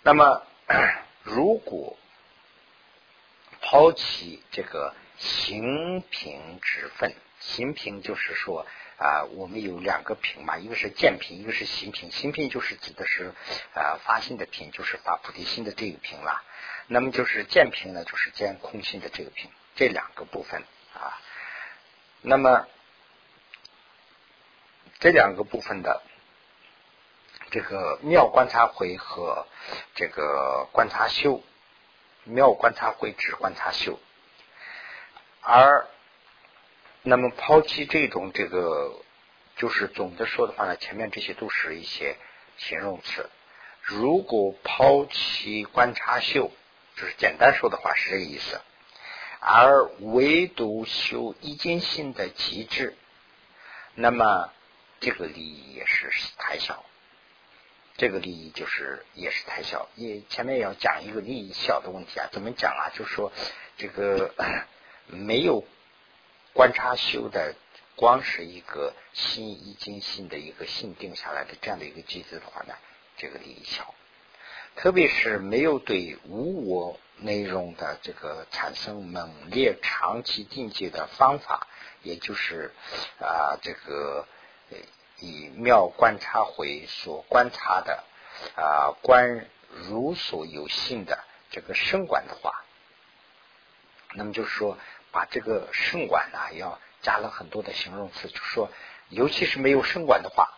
[0.02, 0.42] 那么，
[1.24, 1.98] 如果
[3.60, 7.12] 抛弃这个行平之分。
[7.40, 8.66] 行品就是说
[8.98, 12.10] 啊，我们有两个品嘛，一个是见品，一个是行品。
[12.10, 13.32] 行品就是指的是
[13.74, 16.42] 啊发心的品，就是发菩提心的这个品了。
[16.88, 21.20] 那么就是见品呢，就是见空心的这个品，这两个部分啊。
[22.22, 22.66] 那么
[24.98, 26.02] 这两个部分的
[27.50, 29.46] 这个妙观察回和
[29.94, 31.42] 这个观察修，
[32.24, 34.00] 妙观察回指观察修，
[35.40, 35.86] 而。
[37.02, 39.00] 那么抛弃这种这个，
[39.56, 42.16] 就是总的说的话呢，前面这些都是一些
[42.56, 43.30] 形容词。
[43.82, 46.50] 如果抛弃观察修，
[46.96, 48.60] 就是简单说的话是这个意思，
[49.40, 52.96] 而唯独修一见性的极致，
[53.94, 54.52] 那么
[55.00, 56.84] 这个利益也是太小。
[57.96, 59.88] 这个利益就是也是太小。
[59.94, 62.90] 也前面要讲一个利益小的问题啊，怎么讲啊？
[62.94, 63.32] 就是说
[63.78, 64.34] 这个
[65.06, 65.64] 没有。
[66.58, 67.54] 观察修的
[67.94, 72.74] 光是一个心一经心的一个性定下来的这样的一个机制的话呢，
[73.16, 73.94] 这个利益小。
[74.74, 81.68] 特别是没有对无我内容的这个产生猛烈长期定界的方法，
[82.02, 82.72] 也就是
[83.20, 84.26] 啊这个
[85.20, 88.02] 以妙观察会所观察的
[88.56, 92.64] 啊观如所有性的这个生观的话，
[94.14, 94.76] 那么就是说。
[95.18, 98.70] 把这个圣管呢，要加了很多的形容词，就说，
[99.08, 100.56] 尤其是没有圣管的话，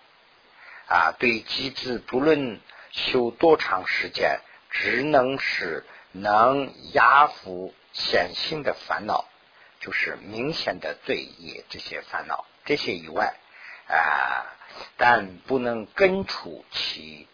[0.87, 9.25] 啊，对机智不论修多长时间，只能是能压服显性的烦恼，
[9.81, 13.37] 就是明显的罪业这些烦恼，这些以外
[13.89, 14.45] 啊，
[14.99, 17.27] 但不能根除其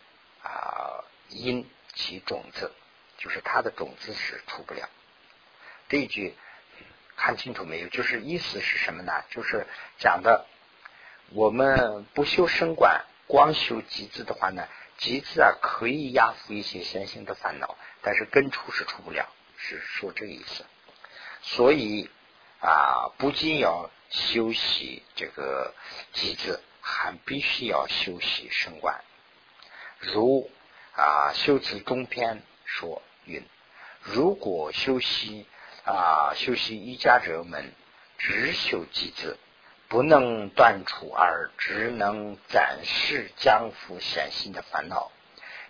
[0.44, 2.72] 啊因其种子，
[3.18, 4.88] 就是它的种子是除不了。
[5.88, 6.36] 这一句。
[7.16, 7.88] 看清楚没有？
[7.88, 9.24] 就是意思是什么呢？
[9.30, 9.66] 就是
[9.98, 10.46] 讲的，
[11.30, 20.66] 我们不修身观，光修机子的话呢，机子啊可以压服一些先行的烦恼，但是根除是除不了，是说这个意思。
[21.40, 22.10] 所以
[22.60, 25.74] 啊，不仅要修习这个
[26.12, 29.02] 机子，还必须要修习身观。
[30.00, 30.50] 如
[30.94, 33.42] 啊，修持中篇说云：
[34.02, 35.46] 如果修习。
[35.86, 37.72] 啊，修习瑜伽者们
[38.18, 39.38] 只修几字，
[39.86, 45.12] 不能断除而只能暂时降伏显性的烦恼，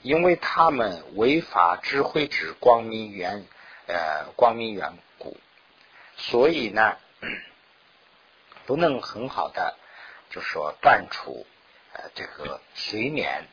[0.01, 3.45] 因为他们违法智慧之光明缘
[3.87, 5.37] 呃光明缘故，
[6.17, 6.97] 所以呢，
[8.65, 9.77] 不能很好的
[10.31, 11.47] 就说断除
[11.93, 13.47] 呃这个随眠，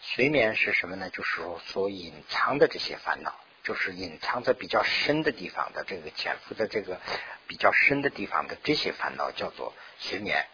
[0.00, 1.10] 随眠是什么呢？
[1.10, 3.34] 就是说所隐藏的这些烦恼。
[3.68, 6.98] 就是隐藏在比较深的地方的这个潜伏在这个
[7.46, 10.46] 比较深的地方的这些烦恼叫做随眠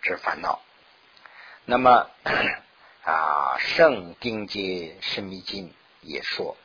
[0.00, 0.62] 之烦恼。
[1.66, 2.10] 那么
[3.04, 6.56] 啊，圣定界圣密经也说，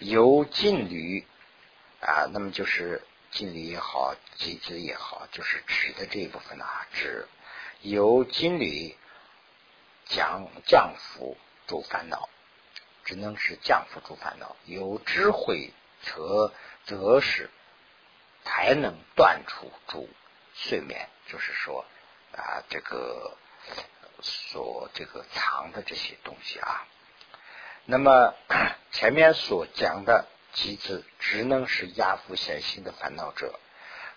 [0.00, 1.26] 由禁律
[2.02, 7.26] 啊，那么就是禁律也好，机子也好，就是指的这一部分啊，指
[7.80, 8.94] 由禁律
[10.04, 12.28] 降降伏诸烦恼。
[13.04, 16.52] 只能是降伏诸烦恼，有智慧则
[16.84, 17.50] 则是
[18.44, 20.08] 才能断除诸
[20.54, 21.84] 睡眠，就是说
[22.36, 23.36] 啊，这个
[24.20, 26.86] 所这个藏的这些东西啊。
[27.84, 28.34] 那么
[28.92, 33.58] 前面所讲的机子，只能是压服显性的烦恼者，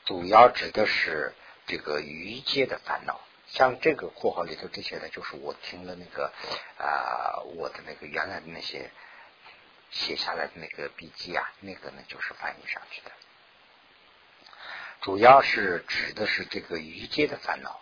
[0.05, 1.33] 主要指的是
[1.65, 3.19] 这个余界的烦恼，
[3.55, 6.31] 像这个括号里头这些呢，就是我听了那个
[6.77, 8.91] 啊，我的那个原来的那些
[9.91, 13.11] 写下来的那个笔记啊，那个呢就是翻译上去的，
[14.99, 17.79] 主要是指的是这个余阶的烦恼。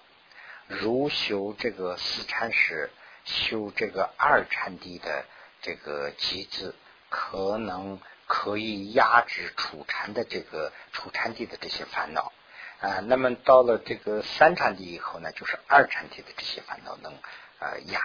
[0.68, 2.92] 如修这个四禅时，
[3.26, 5.26] 修这个二禅地的
[5.62, 6.76] 这个机子，
[7.10, 12.32] 可能可以压制初禅的这个初禅地的这些烦恼
[12.80, 13.00] 啊。
[13.02, 17.14] 那么到了这个三禅地以后呢，就是二禅地的这些烦恼能
[17.60, 18.02] 呃压，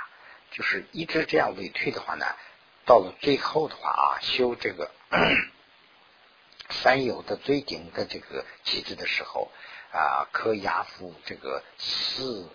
[0.51, 2.27] 就是一直这样累退的话呢，
[2.85, 4.91] 到了最后的话啊，修这个
[6.71, 9.51] 三有的最顶的这个机子的时候。
[9.91, 12.51] 啊，可压服这个四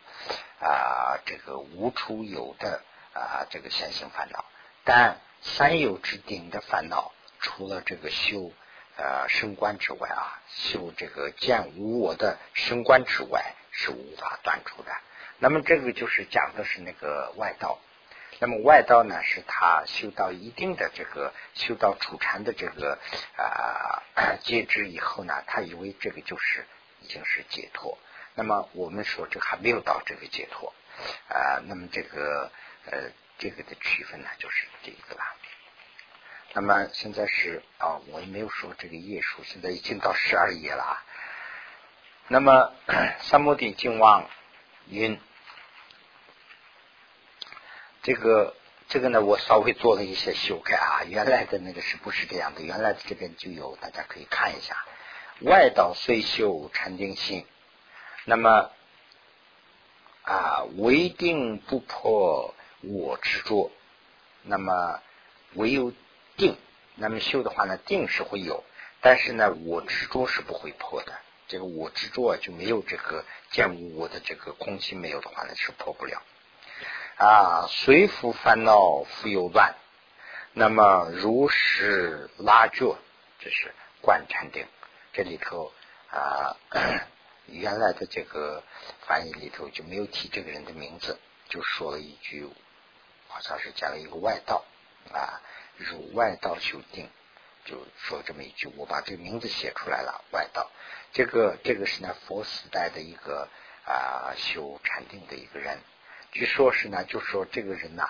[0.60, 4.46] 啊，这个无处有的啊，这个现行烦恼。
[4.84, 8.52] 但三有之顶的烦恼，除了这个修
[8.98, 14.92] 呃升官之外啊，修这个见无我的升官之外，是无法断除的。
[15.40, 17.80] 那么这个就是讲的是那个外道。
[18.40, 23.00] 那么外道呢，是他修到一定的这个修到初禅的这个
[23.38, 24.04] 啊
[24.42, 26.66] 阶制以后呢，他以为这个就是。
[27.04, 27.98] 已经是解脱，
[28.34, 30.74] 那么我们说这还没有到这个解脱
[31.28, 31.60] 啊。
[31.66, 32.50] 那么这个
[32.86, 35.22] 呃，这个的区分呢，就是这个了。
[36.56, 41.04] 那么现在是啊，我也没有说这个页数，现在已经到十二页了啊。
[42.28, 42.72] 那么
[43.22, 44.30] 三摩地净望
[44.88, 45.20] 云，
[48.04, 48.56] 这个
[48.88, 51.04] 这个呢，我稍微做了一些修改啊。
[51.10, 52.62] 原来的那个是不是这样的？
[52.62, 54.78] 原来的这边就有，大家可以看一下。
[55.42, 57.48] 外道虽修禅定性，
[58.26, 58.70] 那么
[60.22, 63.72] 啊，唯定不破我执着。
[64.44, 65.02] 那么
[65.56, 65.92] 唯有
[66.38, 66.58] 定，
[66.96, 68.64] 那么修的话呢，定是会有，
[69.02, 71.14] 但是呢，我执着是不会破的。
[71.48, 76.22] 这个我执着啊就没有这个见无我的这个空性没有的话呢，是破不了。
[77.18, 79.76] 啊，随复烦恼复有乱，
[80.54, 82.98] 那么如是拉觉，
[83.40, 84.66] 这是观禅定。
[85.12, 85.72] 这里头
[86.10, 86.58] 啊，
[87.46, 88.64] 原来的这个
[89.06, 91.20] 翻译里头就没有提这个人的名字，
[91.50, 92.50] 就说了一句，
[93.28, 94.66] 好像是讲了一个外道
[95.14, 95.40] 啊，
[95.84, 97.10] 入外道修定，
[97.66, 98.68] 就说这么一句。
[98.78, 100.72] 我把这个名字写出来了，外道。
[101.12, 103.48] 这个这个是呢佛时代的一个
[103.86, 105.80] 啊修禅定的一个人，
[106.32, 108.08] 据说是呢，就说这个人呐，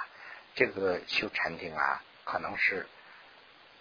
[0.55, 2.87] 这个修禅定啊，可能是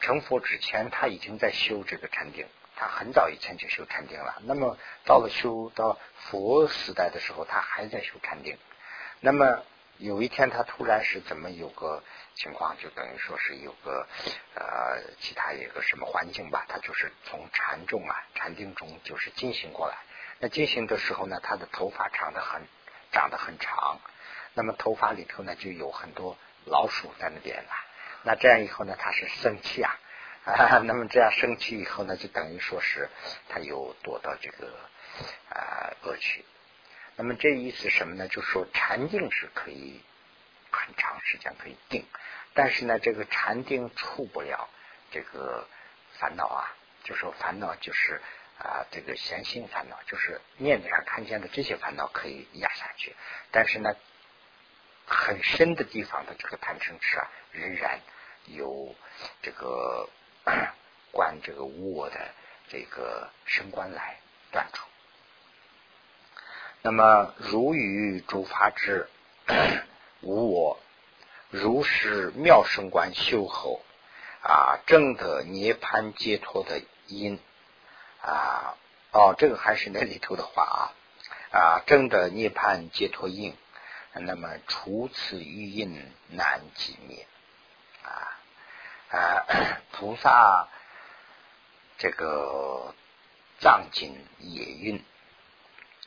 [0.00, 2.46] 成佛之前他已经在修这个禅定。
[2.74, 8.58] 他很早以前就修禅定了，那么到了修到佛时代的时候，他还在修禅定。
[9.20, 9.62] 那么
[9.98, 12.02] 有一天，他突然是怎么有个
[12.34, 14.06] 情况，就等于说是有个
[14.54, 19.96] 呃其他一个什么环境吧，他就是从禅中啊禅定中就是进行过来。
[20.38, 22.62] 那进行的时候呢，他的头发长得很
[23.12, 24.00] 长得很长，
[24.54, 27.70] 那么头发里头呢就有很多老鼠在那边了。
[28.24, 29.98] 那这样以后呢，他是生气啊。
[30.44, 33.08] 啊， 那么这样生气以后呢，就等于说是
[33.48, 34.76] 他又躲到这个
[35.50, 36.44] 啊恶趣。
[37.14, 38.26] 那么这意思什么呢？
[38.26, 40.02] 就说禅定是可以
[40.72, 42.04] 很长时间可以定，
[42.54, 44.68] 但是呢，这个禅定触不了
[45.12, 45.68] 这个
[46.18, 46.74] 烦恼啊。
[47.04, 48.20] 就说烦恼就是
[48.58, 53.14] 啊，这个闲心烦恼，就是面子上看见的这些烦恼可以压下去，
[53.50, 53.94] 但是呢，
[55.06, 58.00] 很深的地方的这个贪嗔痴啊，仍然
[58.46, 58.94] 有
[59.42, 60.08] 这个。
[61.12, 62.18] 观这个无我的
[62.70, 64.16] 这个升观来
[64.50, 64.88] 断除。
[66.80, 69.06] 那么如与诸法之
[70.22, 70.78] 无我，
[71.50, 73.82] 如是妙生观修后
[74.42, 77.38] 啊，正得涅盘解脱的因
[78.22, 78.76] 啊
[79.12, 83.54] 哦，这个还是那里头的话啊啊，正得涅盘解脱因，
[84.14, 87.26] 那么除此余因难寂灭
[88.04, 88.38] 啊。
[89.10, 89.44] 啊，
[89.92, 90.68] 菩萨
[91.98, 92.94] 这个
[93.60, 95.04] 藏经也蕴，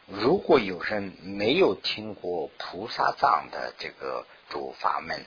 [0.07, 5.25] 如果有人没有听过菩萨藏的这个诸法门，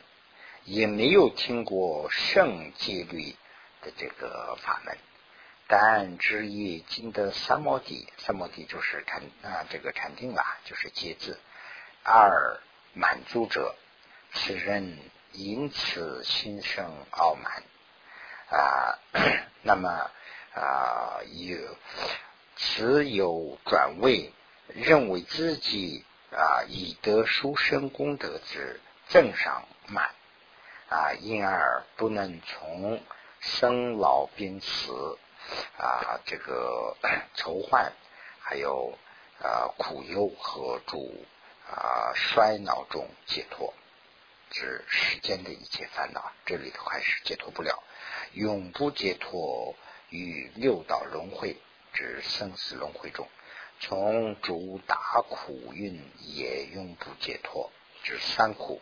[0.64, 3.34] 也没有听过圣戒律
[3.82, 4.96] 的这个法门，
[5.66, 11.38] 但知业经的三摩地，三摩地就是禅啊，这个禅定啊，就是戒字，
[12.02, 12.60] 二
[12.94, 13.74] 满足者，
[14.32, 14.98] 此人。
[15.34, 17.62] 因此心生傲慢
[18.48, 18.98] 啊，
[19.62, 20.10] 那么
[20.54, 21.58] 啊有
[22.56, 24.32] 此有转位，
[24.74, 30.10] 认为自己啊以得殊胜功德之正上慢
[30.88, 33.02] 啊，因而不能从
[33.40, 35.18] 生老病死
[35.78, 36.96] 啊这个
[37.34, 37.92] 愁患，
[38.40, 38.98] 还有
[39.40, 41.24] 啊苦忧和诸
[41.70, 43.72] 啊衰老中解脱，
[44.50, 47.82] 指世间的一切烦恼，这里头还是解脱不了，
[48.32, 49.74] 永不解脱
[50.10, 51.56] 于六道轮回，
[51.92, 53.28] 指生死轮回中，
[53.80, 57.70] 从主打苦运也永不解脱，
[58.02, 58.80] 指三苦。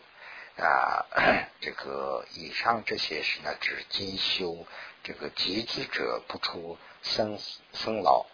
[0.59, 1.05] 啊，
[1.61, 4.67] 这个以上这些是呢，指今修
[5.03, 7.39] 这个集资者不出生
[7.75, 8.25] 生老，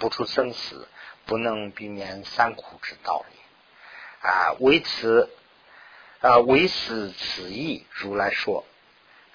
[0.00, 0.88] 不出生死，
[1.26, 4.56] 不能避免三苦之道理啊。
[4.58, 5.28] 为此
[6.22, 8.64] 啊，为此此意，如来说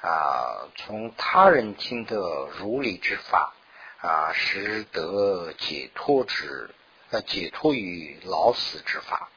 [0.02, 3.54] 啊，从他人听得如理之法
[4.02, 6.70] 啊，实得解脱之
[7.12, 9.30] 呃解脱于老死之法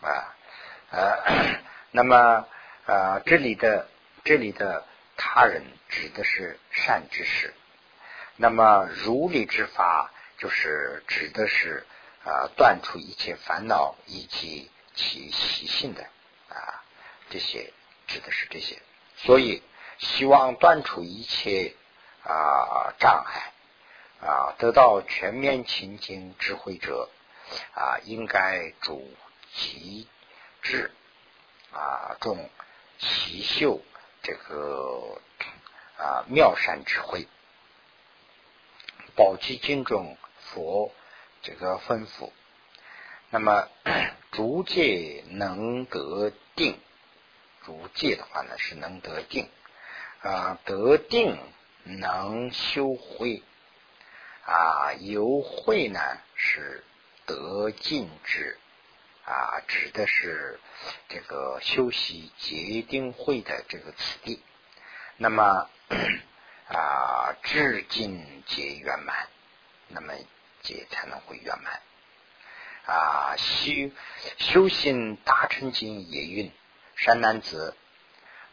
[0.00, 0.34] 啊。
[0.90, 2.46] 呃，那么
[2.86, 3.88] 呃，这里的
[4.24, 4.84] 这里的
[5.16, 7.54] 他人指的是善知识，
[8.36, 11.86] 那么如理之法就是指的是
[12.24, 16.02] 啊断除一切烦恼以及其习性的
[16.48, 16.82] 啊
[17.30, 17.72] 这些
[18.06, 18.80] 指的是这些，
[19.16, 19.62] 所以
[19.98, 21.74] 希望断除一切
[22.24, 23.52] 啊障碍
[24.26, 27.08] 啊得到全面清净智慧者
[27.74, 29.14] 啊应该主
[29.52, 30.08] 其。
[30.64, 30.92] 智
[31.72, 32.48] 啊，重
[33.00, 33.80] 其秀
[34.22, 35.18] 这个
[35.98, 37.26] 啊妙善智慧，
[39.16, 40.92] 宝积经中佛
[41.42, 42.30] 这个吩咐，
[43.30, 43.68] 那么
[44.30, 46.78] 逐戒能得定，
[47.64, 49.50] 逐戒的话呢是能得定
[50.22, 51.36] 啊，得定
[51.84, 53.42] 能修慧
[54.44, 56.00] 啊，有慧呢
[56.34, 56.84] 是
[57.26, 58.58] 得尽智。
[59.24, 60.58] 啊，指的是
[61.08, 64.42] 这个修习结定慧的这个此地。
[65.16, 65.70] 那么
[66.66, 69.28] 啊，至尽皆圆满，
[69.86, 70.12] 那么
[70.62, 71.80] 皆才能会圆满。
[72.84, 73.92] 啊，修
[74.38, 76.50] 修行大乘经也云：
[76.96, 77.76] 善男子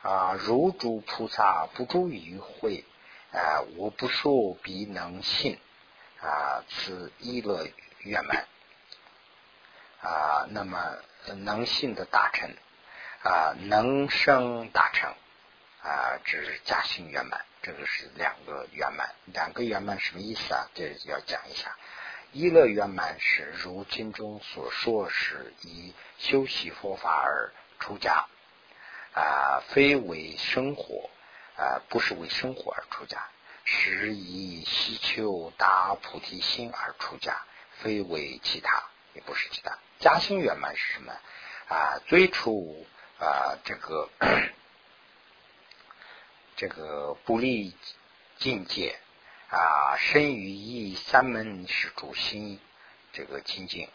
[0.03, 2.86] 啊，如诸菩萨不住于慧
[3.32, 5.59] 啊，无不说必能信
[6.21, 7.67] 啊，此一乐
[7.99, 8.45] 圆满。
[10.01, 10.97] 啊，那么
[11.36, 12.55] 能信的大臣
[13.23, 15.13] 啊，能生大成
[15.84, 19.13] 啊，指加行圆满，这个是两个圆满。
[19.25, 20.69] 两个圆满什么意思啊？
[20.73, 21.75] 这要讲一下。
[22.32, 28.25] 一乐圆满是如经中所说，是以修习佛法而出家
[29.13, 31.09] 啊，非为生活
[31.60, 33.30] 啊，不是为生活而出家，
[33.66, 37.41] 是以希求大菩提心而出家，
[37.80, 38.84] 非为其他，
[39.14, 39.78] 也不是其他。
[39.99, 41.12] 加心圆满是什么
[41.68, 41.99] 啊？
[42.07, 42.86] 最初
[43.20, 44.10] 啊，这个
[46.55, 47.76] 这个不离
[48.38, 48.97] 境界
[49.49, 52.62] 啊，身于意三门是主心，
[53.12, 53.89] 这个清净。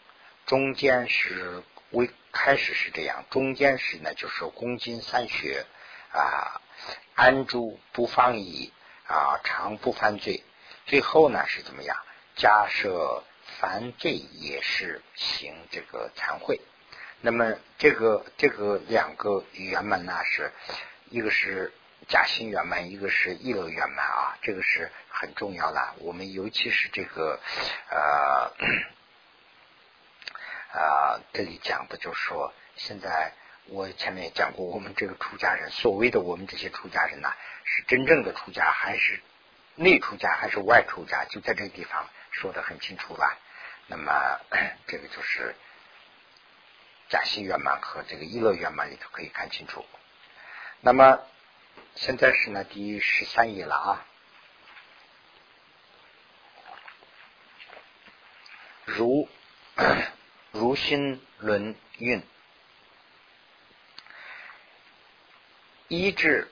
[0.45, 5.65] 中间是为开始是这样，中间是呢，就是恭敬三学
[6.11, 6.61] 啊，
[7.15, 8.71] 安住不放逸
[9.07, 10.43] 啊，常不犯罪。
[10.85, 11.97] 最后呢是怎么样？
[12.35, 13.23] 假设。
[13.59, 16.59] 犯罪也是行这个忏悔，
[17.21, 20.51] 那么这个这个两个圆满呢，是
[21.11, 21.71] 一个是
[22.07, 25.93] 假心圆满，一个是意乐圆满啊，这个是很重要的。
[25.99, 27.39] 我们尤其是这个
[27.91, 28.51] 呃
[30.73, 33.31] 啊，这里讲的就是说，现在
[33.67, 39.21] 我前面也讲过，我们这个出家人，所谓的我们这些出家人呢，是真正的出家还是
[39.75, 43.37] 内出家还是外出家，就在这个地方说的很清楚吧。
[43.87, 44.39] 那么
[44.87, 45.55] 这个就是
[47.09, 49.85] 假心圆满和这个一乐圆满里头可以看清楚。
[50.81, 51.19] 那么
[51.95, 54.05] 现在是呢第十三页了啊。
[58.85, 59.27] 如
[60.51, 62.21] 如心轮运，
[65.87, 66.49] 一至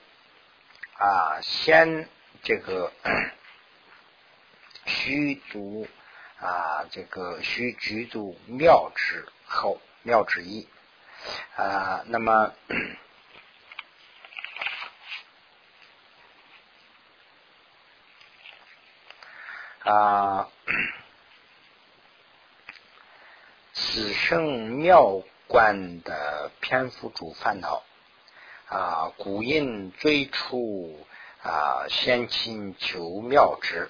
[0.98, 2.08] 啊先
[2.42, 2.92] 这个
[4.86, 5.86] 虚读。
[6.40, 10.68] 啊，这个虚居住妙之后，妙之一
[11.56, 12.52] 啊，那么
[19.84, 20.50] 啊，
[23.72, 27.82] 此生妙观的篇幅主烦恼
[28.74, 31.06] 啊，古印最初
[31.44, 33.88] 啊，先亲求妙之，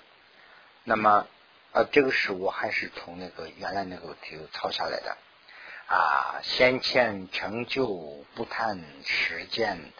[0.85, 1.26] 那么。
[1.72, 5.16] 啊，这个是我还是从那个原来那个题抄下来的
[5.89, 6.39] 啊。
[6.43, 9.91] 先前成就不贪实践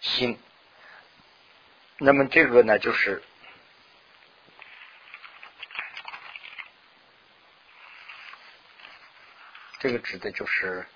[0.00, 0.38] 心，
[1.98, 3.22] 那么这个呢，就是
[9.80, 10.86] 这个指的就是。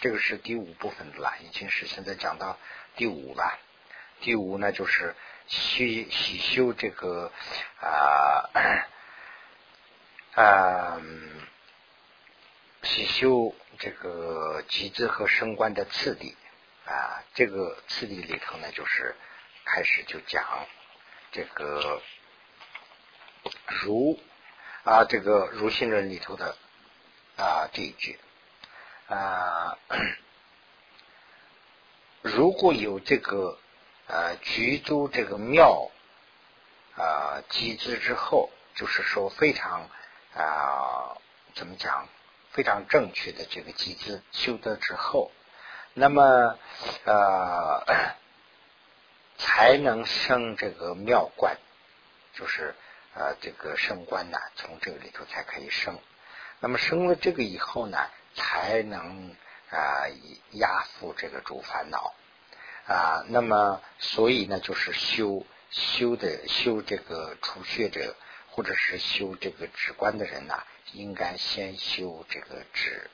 [0.00, 2.58] 这个是第五部分的了，已经是现在讲到
[2.96, 3.58] 第五了。
[4.20, 5.14] 第五呢，就是
[5.46, 7.30] 洗洗修这个
[7.80, 8.50] 啊
[10.34, 11.00] 啊
[12.82, 16.34] 洗修这个集资和升官的次第
[16.86, 17.22] 啊。
[17.34, 19.14] 这个次第里头呢，就是
[19.64, 20.66] 开始就讲
[21.30, 22.00] 这个
[23.66, 24.18] 如
[24.84, 26.56] 啊这个如心论里头的
[27.36, 28.18] 啊这一句。
[29.10, 29.76] 啊，
[32.22, 33.58] 如果有这个
[34.06, 35.90] 呃居住这个庙
[36.96, 39.90] 啊机制之后，就是说非常
[40.32, 41.18] 啊
[41.56, 42.06] 怎么讲
[42.52, 45.32] 非常正确的这个机制修得之后，
[45.92, 46.56] 那么
[47.04, 47.84] 呃
[49.38, 51.56] 才能升这个庙官，
[52.34, 52.76] 就是
[53.14, 55.98] 呃这个升官呢，从这个里头才可以升。
[56.60, 57.98] 那么升了这个以后呢？
[58.40, 59.36] 才能
[59.70, 60.08] 啊
[60.52, 62.14] 压服这个诸烦恼。
[62.86, 68.16] 啊，那么所以呢，就是修修的修这个除穴者，
[68.48, 73.08] 或者是修这个止观的人呐，应该先修这个止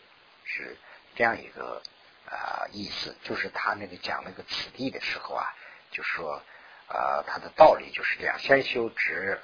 [0.47, 0.79] 止
[1.15, 1.83] 这样一个
[2.25, 5.55] 啊意思，就是他那个讲那个此地的时候啊，
[5.91, 6.43] 就说
[6.89, 9.43] 啊他的道理就是这样，先修止，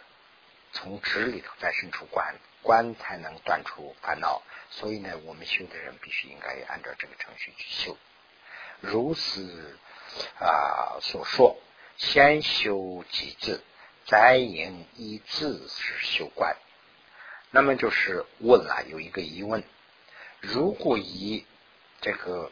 [0.72, 4.42] 从止里头再生出观，观才能断除烦恼。
[4.70, 7.96] 所以呢，我们修的人必须应该按照这个程序去修。
[8.80, 9.78] 如此
[10.38, 11.58] 啊所说，
[11.96, 13.62] 先修己字，
[14.06, 16.56] 再引一字是修观。
[17.50, 19.62] 那么就是问了，有一个疑问：
[20.40, 21.46] 如果以
[22.00, 22.50] 这个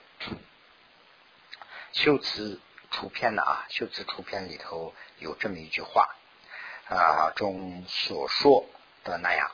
[1.92, 6.14] 修辞出篇的啊，修辞出篇里头有这么一句话
[6.88, 8.66] 啊中所说
[9.04, 9.50] 的那样，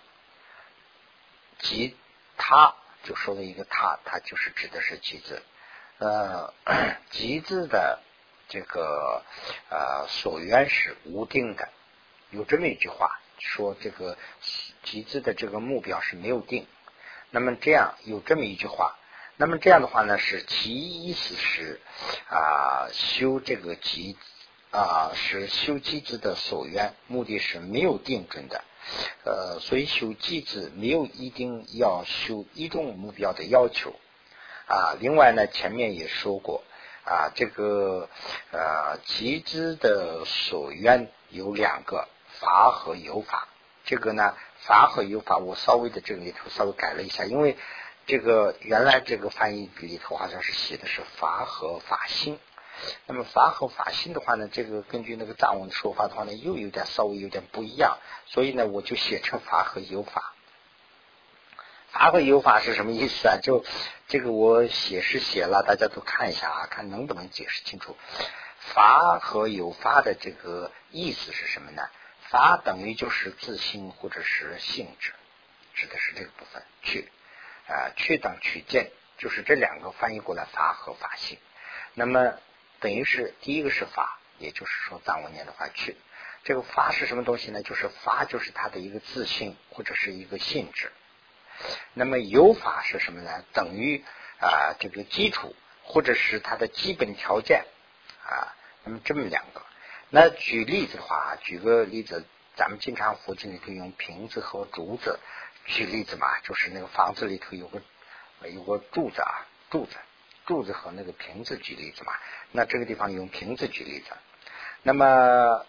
[1.60, 1.96] 即。
[2.38, 5.42] 他就说了一个他，他就是指的是集字，
[5.96, 6.52] 呃，
[7.10, 8.00] 集字的
[8.46, 9.24] 这个
[9.70, 11.70] 呃所缘是无定的，
[12.28, 14.18] 有这么一句话说这个
[14.82, 16.66] 集字的这个目标是没有定。
[17.30, 18.94] 那么这样有这么一句话，
[19.38, 21.80] 那么这样的话呢，是其意思是
[22.28, 24.18] 啊修这个集
[24.72, 28.62] 啊是修集字的所缘目的是没有定准的。
[29.24, 33.94] 呃，所以修机子没有一定要修一种目标的要求
[34.66, 34.96] 啊。
[35.00, 36.62] 另外呢，前面也说过
[37.04, 38.08] 啊，这个
[38.52, 42.08] 呃机子的所愿有两个
[42.40, 43.48] 法和有法。
[43.84, 47.56] 这个呢，法和有法，我稍微的这个里头稍微改了一下，因为
[48.06, 52.38] 这个原来这个翻译里头好像是写的是法和法性。
[53.06, 60.32] 那么法和法性的话呢，这个根据那个藏文的说法的话呢，又有点稍微有点不一样，所以呢，我就写成法和有法。
[61.88, 63.38] 法和有法是什么意思啊？
[63.42, 63.64] 就
[64.08, 67.96] 这个我写是写了，大家都看一下啊，看能不能解释清楚。
[68.58, 71.82] 法和有法的这个意思是什么呢？
[72.28, 75.14] 法等于就是自性或者是性质，
[75.74, 76.62] 指的是这个部分。
[76.82, 77.10] 去
[77.68, 81.38] 啊，去等取见，就是这两个翻译过来，法和法性。
[81.94, 82.34] 那么。
[82.86, 85.96] 等于是第一个是法，也就是说藏文念的话去，
[86.44, 87.60] 这个法是什么东西呢？
[87.64, 90.92] 就是法就是它的一个自性或者是一个性质。
[91.94, 93.44] 那么有法是什么呢？
[93.52, 94.04] 等于
[94.38, 97.64] 啊这个基础或者是它的基本条件
[98.22, 98.54] 啊。
[98.84, 99.62] 那么这么两个，
[100.10, 102.24] 那举例子的话，举个例子，
[102.54, 105.18] 咱们经常佛经里头用瓶子和竹子
[105.64, 107.82] 举例子嘛，就是那个房子里头有个
[108.48, 109.96] 有个柱子啊，柱子。
[110.46, 112.12] 柱子和那个瓶子举例子嘛，
[112.52, 114.06] 那这个地方用瓶子举例子。
[114.82, 115.66] 那么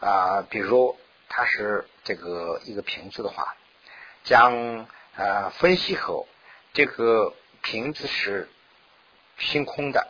[0.00, 0.98] 啊，比如
[1.28, 3.56] 它是这个一个瓶子的话，
[4.24, 6.26] 将啊分析后，
[6.74, 8.48] 这个瓶子是
[9.38, 10.08] 星空的，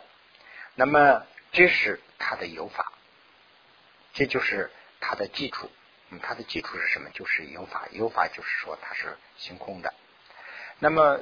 [0.73, 2.91] 那么这是它的有法，
[4.13, 5.69] 这就是它的基础。
[6.09, 7.09] 嗯，它的基础是什么？
[7.11, 9.93] 就是有法，有法就是说它是星空的。
[10.79, 11.19] 那么。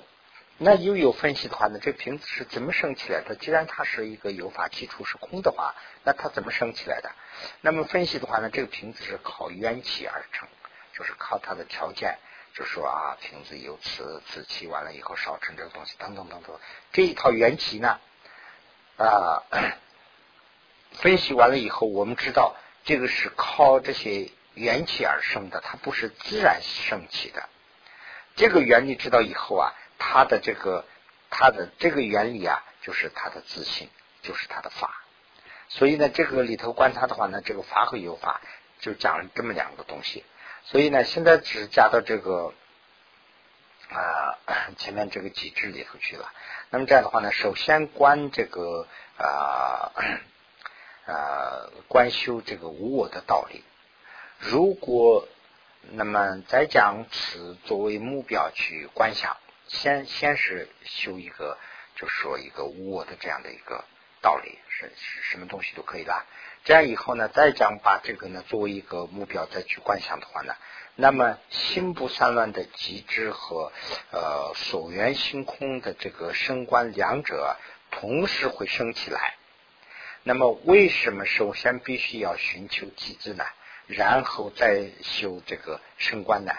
[0.58, 1.80] 那又有分析的话呢？
[1.82, 3.36] 这瓶子是怎么升起来的？
[3.36, 5.76] 既然它是一个有法基础是空的话，
[6.06, 7.12] 那它怎么升起来的？
[7.60, 8.50] 那么分析的话呢？
[8.50, 10.48] 这个瓶子是靠元气而成，
[10.94, 12.18] 就是靠它的条件，
[12.54, 16.58] 就说啊，瓶子有瓷，瓷器完了以后烧成这个东西，等等等等。
[16.94, 18.00] 这一套元气呢，
[18.96, 19.44] 啊，
[20.94, 27.50] 分析完了以后，我们知道这个是靠这些元气而生的，它不是自然升起的。
[28.38, 29.74] 这个原理知道以后啊。
[29.98, 30.86] 它的这个，
[31.30, 33.90] 它的这个原理啊，就是它的自信，
[34.22, 35.02] 就是它的法。
[35.70, 38.42] 所以呢，这个里头观察的话呢，这个法和有法
[38.80, 40.24] 就讲了这么两个东西。
[40.64, 42.54] 所以呢，现在只加到这个
[43.90, 44.38] 啊
[44.78, 46.32] 前面这个机制里头去了。
[46.70, 48.88] 那么这样的话呢，首先观这个
[49.18, 49.92] 啊
[51.06, 53.64] 啊观修这个无我的道理。
[54.40, 55.28] 如果
[55.92, 59.38] 那么再将此作为目标去观想，
[59.76, 61.58] 先先是修一个，
[61.96, 63.84] 就说一个无我的这样的一个
[64.22, 66.24] 道理，是是什么东西都可以的。
[66.64, 70.56] 这样以后呢，再将把这个呢作为一个目标再去观想的话呢，
[70.96, 73.72] 那么心不散乱的极致和
[74.12, 77.56] 呃所缘星空的这个升观两者
[77.92, 79.36] 同时会升起来。
[80.24, 83.46] 那么为什么首先必须要寻求极致呢？
[83.86, 86.54] 然后再修这个升观呢？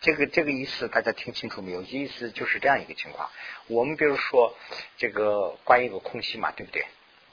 [0.00, 1.82] 这个这个意思大家听清楚没有？
[1.82, 3.28] 意思就是这样一个情况。
[3.66, 4.56] 我们比如说
[4.96, 6.86] 这个观一个空心嘛，对不对？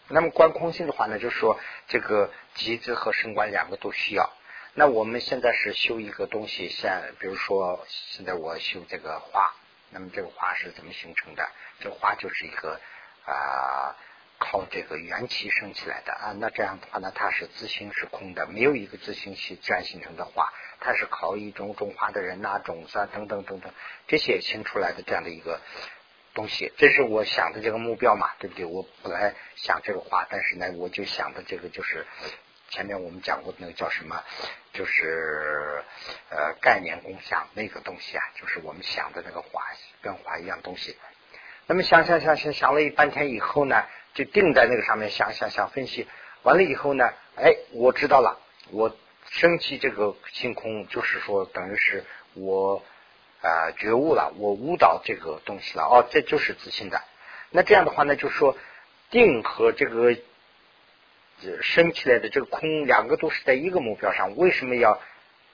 [0.10, 4.34] 那么观空心的话呢，就是说这个极致和升观两个都需要。
[4.74, 9.54] 那我们现在是修一个东西，像比如说现在我修这个花，
[9.90, 11.50] 那么这个花是怎么形成的？
[11.80, 12.80] 这个花就是一个
[13.26, 13.96] 啊。
[14.40, 23.74] 靠这个元气生起来的啊，那这样的话呢，它是自性是空的，没有一个自性系自然形成的花，它是靠一种种花的人呐、种子啊等等等等
[24.08, 25.60] 这些形出来的这样的一个
[26.36, 28.66] 东西，这是我想的这个目标嘛，对不对？
[28.66, 32.06] 我本来想这个花，但是呢，我就想的这个就是
[32.70, 34.24] 前面我们讲过那个叫什么，
[34.72, 35.84] 就是
[36.30, 39.64] 呃概念共享那个东西啊，就是我们想的那个花
[40.04, 40.96] 跟花一样东西。
[41.70, 43.84] 那么想想想想想了一半天以后呢？
[44.18, 46.08] 就定在那个上面想想想分析
[46.42, 48.40] 完了以后呢，哎，我知道了，
[48.72, 48.98] 我
[49.30, 52.04] 升起这个星空，就是说等于是
[52.34, 52.82] 我
[53.44, 57.00] 啊觉悟了，我悟到这个东西了，哦，这就是自信的。
[57.52, 58.58] 那这样的话呢，就说
[59.12, 60.18] 定和这个
[61.62, 65.00] 升起来的这个空，两个都是在一个目标上，为什么要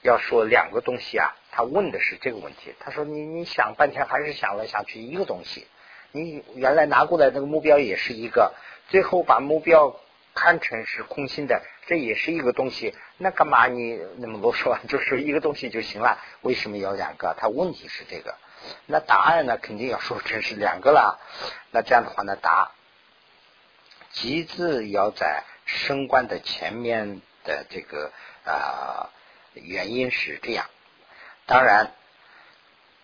[0.04, 1.36] 要说两个东西啊？
[1.52, 2.74] 他问的是这个问题。
[2.80, 5.68] 他说你你想半天还是想来想去一个东西。
[6.16, 8.54] 你原来拿过来那个目标也是一个，
[8.88, 10.00] 最后把目标
[10.36, 12.94] 看成是空心的，这也是一个东西。
[13.18, 14.78] 那干嘛你那么啰嗦？
[14.88, 17.36] 就是一个东西就行了，为什么要两个？
[17.40, 18.36] 他问题是这个。
[18.86, 19.58] 那答案呢？
[19.58, 21.20] 肯定要说成是两个了。
[21.72, 22.74] 那这样的话呢，答
[24.14, 28.12] “吉”字要在升官的前面的这个
[28.46, 29.10] 啊
[29.54, 30.68] 原因是这样。
[31.48, 31.92] 当然。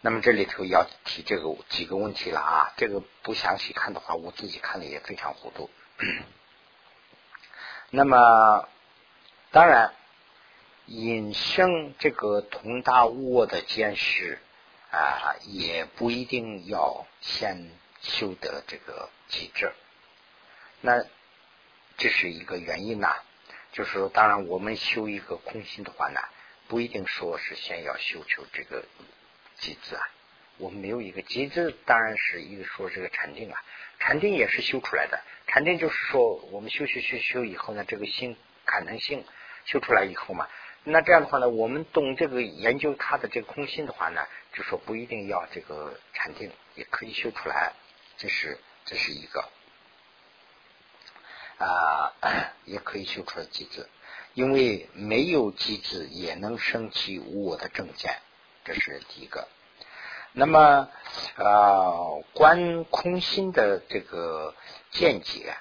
[0.01, 5.69] 那么这里头要提这个几个问题了啊，这个不详细看的话，我自己看的也非常糊涂。
[7.91, 8.69] 那么
[9.51, 9.93] 当然，
[10.85, 14.39] 引生这个同大无我的见识
[14.89, 17.69] 啊，也不一定要先
[18.01, 19.73] 修得这个机制。
[20.79, 21.03] 那
[21.97, 23.17] 这是一个原因呐，
[23.73, 26.21] 就是说，当然我们修一个空心的话呢，
[26.69, 28.85] 不一定说是先要修求这个。
[29.59, 30.01] 机制啊，
[30.57, 33.63] 我们没有一个机制，当然是一个说这个禅定啊，
[33.99, 35.21] 禅定也是修出来的。
[35.47, 39.23] 禅定就是说，我们修修修修以后呢，这个心可能性
[39.65, 40.47] 修出来以后嘛，
[40.83, 47.73] 那这样的话呢，我们懂这个研究它的这个空性的话呢，就说不一定要这个禅定，也可以修出来。
[48.17, 49.49] 这是这是一个
[51.57, 52.13] 啊，
[52.65, 53.87] 也可以修出来机制，
[54.33, 58.19] 因为没有机制也能升起无我的正见。
[58.69, 59.47] 这是第一个。
[60.31, 60.87] 那么，
[61.37, 64.53] 呃，观空心的这个
[64.91, 65.57] 见解，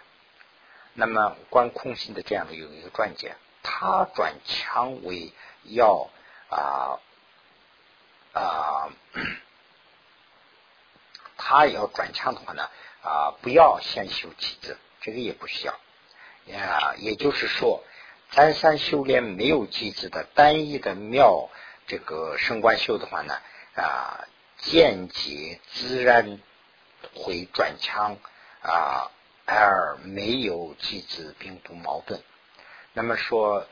[0.92, 5.32] 那么观空心的这样的有一个转解，他转强为
[5.64, 6.10] 要
[6.50, 7.00] 啊
[8.34, 8.92] 啊，
[11.38, 12.68] 他要转强的话呢
[13.02, 15.72] 啊，不要先修机子，这个也不需要
[16.58, 16.94] 啊。
[16.98, 17.82] 也就是说，
[18.32, 21.48] 三三修炼没有机制的单一的妙。
[21.88, 23.34] 这个升官秀的话呢，
[23.74, 24.28] 啊，
[24.58, 26.38] 间接自然
[27.14, 28.16] 会转强
[28.62, 29.10] 啊，
[29.46, 32.22] 而没有机制并不矛盾。
[32.92, 33.66] 那么说，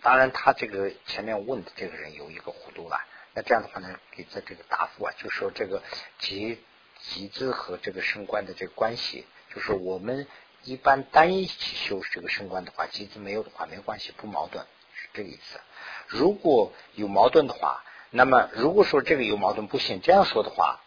[0.00, 2.98] 当然他这个前面问的这个人有一个糊涂了。
[3.34, 5.82] 那这样的话呢，给他这个答复啊，就说这个
[6.18, 6.58] 集
[7.00, 10.26] 集资和这个升官的这个关系，就是我们
[10.64, 14.66] 一般单一去修这个升官的话，集资没有的话没关系，不矛盾，
[15.12, 15.60] 这个意思。
[16.06, 20.80] 如果有矛盾的话，那么如果说这个有矛盾不行，这样说的话，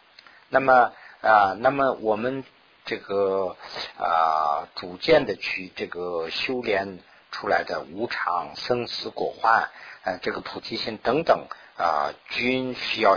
[0.48, 2.44] 那么啊，那么我们
[2.84, 3.56] 这个
[3.98, 6.98] 啊，逐渐的去这个修炼
[7.30, 9.70] 出来的无常、生死、果患，
[10.02, 11.46] 呃，这个菩提心等等
[11.78, 13.16] 啊，均需要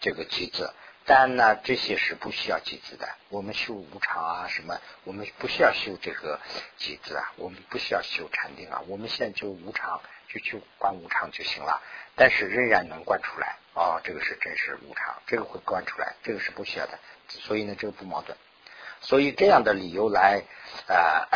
[0.00, 0.68] 这个机制，
[1.06, 3.08] 但呢，这些是不需要集资的。
[3.30, 6.38] 我们修无常啊，什么，我们不需要修这个
[6.76, 11.82] 集资啊，我们不需要修禅定啊，我们现在就无常，就去观无常就行了。
[12.14, 16.98] 但是仍然能观出来，哦，这个是真实无常，这个会观出来，这个是不需要的。
[17.28, 18.36] 所以呢，这个不矛盾。
[19.00, 20.42] 所以这样的理由来
[20.86, 21.28] 啊。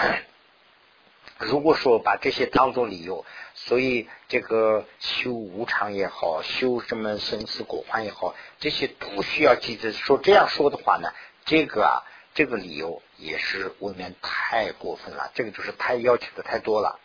[1.39, 3.25] 如果说把这些当做理由，
[3.55, 9.93] 所以这个修无常也好，修什么生死果幻也好，这些都需要记着。
[9.93, 11.13] 说这样说的话呢，
[11.45, 12.03] 这个啊，
[12.35, 17.01] 这个理由也是未免太过分了，这个就是太要求的太多了。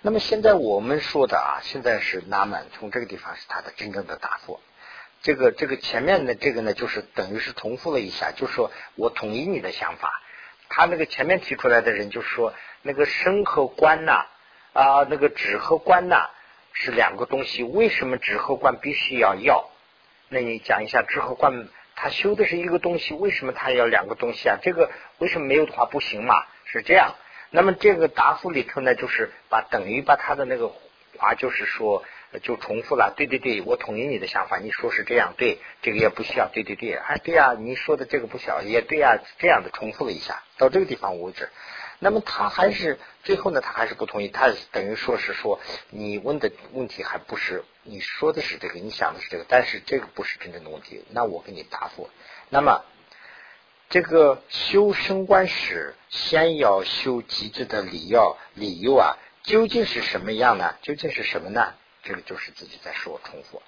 [0.00, 4.60] 那么现在我们说的啊，现在是拉满从这个地方是他的真正的答复。
[5.22, 10.22] 这个这个前面的这个呢，就是等于是重复了一下，就说我同意你的想法。
[10.68, 12.54] 他那个前面提出来的人就是说。
[12.82, 14.24] 那个生和观呐
[14.72, 16.30] 啊，那个止和观呐
[16.72, 17.64] 是两个东西。
[17.64, 19.68] 为什么止和观必须要要？
[20.28, 24.58] 那你讲一下止和观，他修的是一个东西，为什么他要两个东西啊？
[24.62, 26.36] 这个为什么没有的话不行嘛？
[26.66, 27.16] 是这样。
[27.50, 30.70] 那么这个答复里头呢，就是把等于把他的那个
[31.16, 32.04] 话，就是说
[32.42, 33.14] 就重复了。
[33.16, 34.58] 对对对，我同意你的想法。
[34.58, 36.48] 你说是这样，对这个也不需要。
[36.52, 41.48] 对对对，哎对呀，你说的这个不需要，也对呀，这样的重复了一下，到这个地方为止。
[42.00, 44.28] 那么他还是最后呢，他还是不同意。
[44.28, 45.58] 他等于说是说，
[45.90, 51.02] 你问的问题还不是你说的是这个，你想的是这个，但是这个不是真正的问题。
[51.10, 52.08] 那我给你答复。
[52.50, 52.84] 那么
[53.88, 60.76] 这个修升观时，先要修极致的理要理由啊，究竟是什么样呢？
[60.82, 61.74] 究竟是什么呢？
[62.02, 63.62] 这个就是自己在说重复。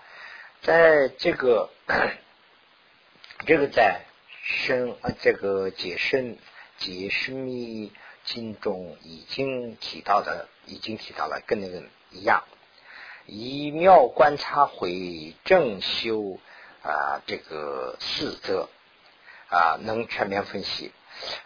[0.63, 1.71] 在这个
[3.47, 4.03] 这个在
[4.43, 6.37] 生啊，这个解生
[6.79, 7.93] 解生密。
[8.23, 12.45] 经中已经提到的，已经提到了，跟那个一样。
[13.25, 16.39] 以妙观察回正修
[16.83, 18.69] 啊，这个四则
[19.51, 20.93] 啊，能全面分析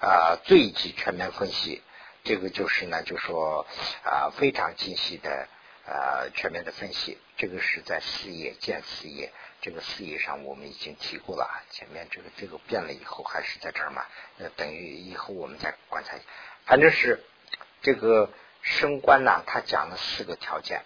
[0.01, 1.83] 啊，最极全面分析，
[2.23, 3.67] 这个就是呢，就说
[4.05, 5.49] 啊，非常精细的
[5.87, 7.19] 啊，全面的分析。
[7.37, 11.51] 这个是在四页见四页，这个四页上我们已经提过了。
[11.71, 14.05] 前面这个这个变了以后，还是在这儿嘛？
[14.37, 16.15] 那等于以后我们再观察。
[16.65, 17.25] 反正是
[17.83, 18.31] 这个
[18.63, 20.85] 升官呐，他讲了四个条件，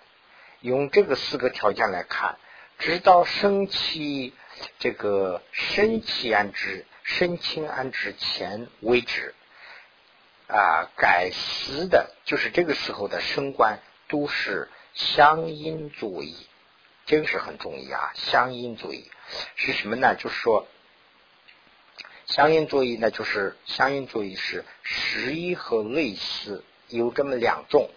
[0.60, 2.38] 用这个四个条件来看，
[2.78, 4.32] 直到升起
[4.78, 9.34] 这个升起安置、升清安置前为止，
[10.46, 16.36] 啊，改思的，就是这个时候的升官都是相应作意，
[17.06, 18.12] 这个是很重要啊。
[18.14, 19.10] 相应作意
[19.56, 20.14] 是什么呢？
[20.14, 20.66] 就是说。
[22.26, 27.88] 相应作意呢，就是相应作意是十一和类似有这么两种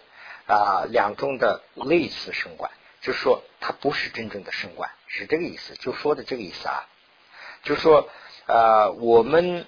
[0.46, 2.72] 啊，两种的类似升观，
[3.02, 6.86] 就说它不是真正的升观，是这个意思，就说的这个意思啊，
[7.64, 8.08] 就说
[8.46, 9.66] 呃，我们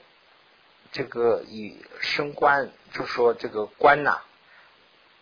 [0.92, 4.22] 这个以升观，就说这个观呐，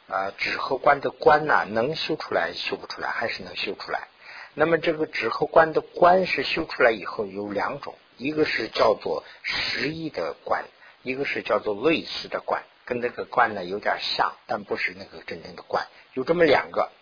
[0.08, 4.08] 啊，止和观的观呐，能修出来修不出来，还是能修出来。
[4.54, 7.94] 那么这个止和观的观是修出来以后有两种。
[8.18, 10.64] 一个是叫做实意的观，
[11.02, 16.92] 一个是叫做类似的观，跟那个观呢有点像，但不是那个真正的观，有这么两个。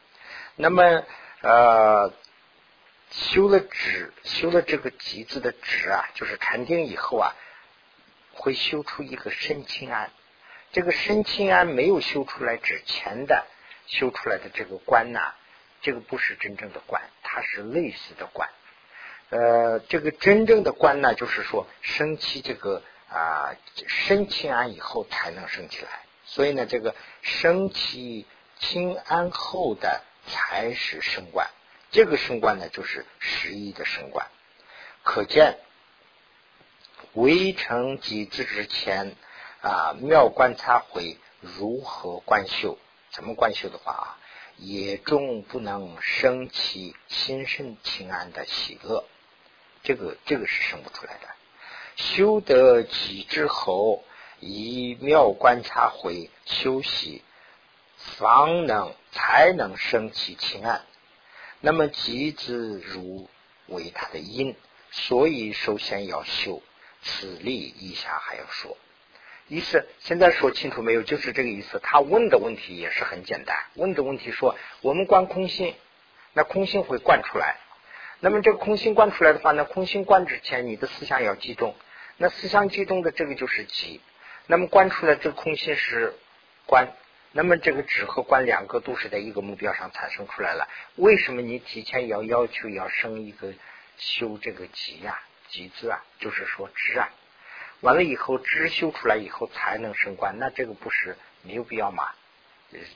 [0.61, 1.05] 那么
[1.41, 2.13] 呃，
[3.11, 7.35] 修了止，修了这个集字的止啊，就是禅定以后啊，
[8.35, 10.11] 会修出一个身清安。
[10.73, 13.47] 这个身清安没有修出来之前的
[13.87, 15.21] 修出来的这个观呢，
[15.81, 18.51] 这个不是真正的观，它是类似的观。
[19.31, 23.57] 呃，这个真正的观呢，就是说升起这个啊，
[23.87, 25.91] 升清安以后才能升起来。
[26.27, 28.27] 所以呢，这个升起
[28.59, 31.51] 清安后的才是升观。
[31.91, 34.27] 这个升观呢，就是十一的升观。
[35.03, 35.59] 可见
[37.15, 39.17] 围城几字之前
[39.61, 42.79] 啊，妙观察会如何观修？
[43.11, 44.19] 怎么观修的话啊，
[44.57, 49.05] 也终不能升起心生情安的喜乐。
[49.83, 51.29] 这个这个是生不出来的。
[51.97, 54.05] 修得己之后，
[54.39, 57.25] 以妙观察会休息，
[58.17, 60.83] 方能才能生起清安。
[61.61, 63.29] 那么己之如
[63.67, 64.57] 为他的因，
[64.91, 66.63] 所以首先要修
[67.03, 67.75] 此例。
[67.79, 68.77] 以下还要说，
[69.49, 71.03] 意思现在说清楚没有？
[71.03, 71.79] 就是这个意思。
[71.83, 75.75] 他问的问题也是很简单，问的问题说：我们观空性，
[76.33, 77.57] 那空性会观出来。
[78.21, 81.75] 那么这个空心观出来的话，那空心观之前，你的思想要集中。
[82.17, 84.01] 那思想集中的这个就是集。
[84.47, 86.15] 那么观出来这个空心是
[86.67, 86.89] 观，
[87.33, 90.69] 那么这个止和观两个都是在一个目标上产生出来了。
[90.97, 93.55] 为什么你提前要要求要生一个
[93.99, 95.23] 修这个集呀？
[95.49, 97.09] 集资啊，就是说知啊。
[97.83, 102.11] 完了以后知修出来以后才能升官，那这个不是没有必要吗？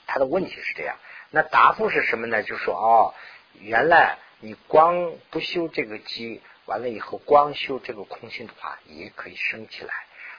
[0.09, 0.97] 他的问题是这样。
[1.31, 2.43] 那答复是什么呢？
[2.43, 3.15] 就说哦，
[3.61, 9.95] 原来你光不修这个机，完了以后光修这个空性的话，也可以升起来。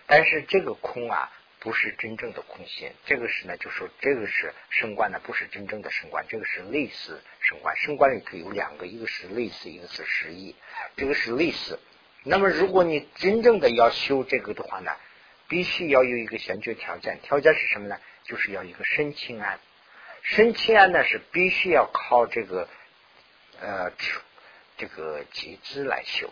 [0.06, 1.32] 但是这个空啊。
[1.66, 7.76] 不是真正的空心，这个是呢，就说这个是升官呢，不是真正的升官，这个是类似升官。
[7.76, 10.56] 升官里头有两个，一个是类似，一个是实意，
[10.96, 11.80] 这个是类似。
[12.24, 14.92] 那么如果你真正的要修这个的话呢，
[15.48, 18.00] 必须要有一个先决条件，条件是什么呢？
[18.26, 19.60] 就是要一个身清安。
[20.22, 22.70] 身清安呢是必须要靠这个
[23.60, 23.92] 呃
[24.78, 26.32] 这个集资来修。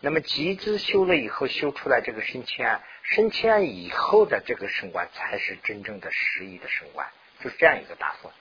[0.00, 2.80] 那么集资修了以后，修出来这个升迁。
[3.02, 7.08] 升迁以后的这个升官才是真正的实意的升官，
[7.42, 8.32] 就是这样一个打算。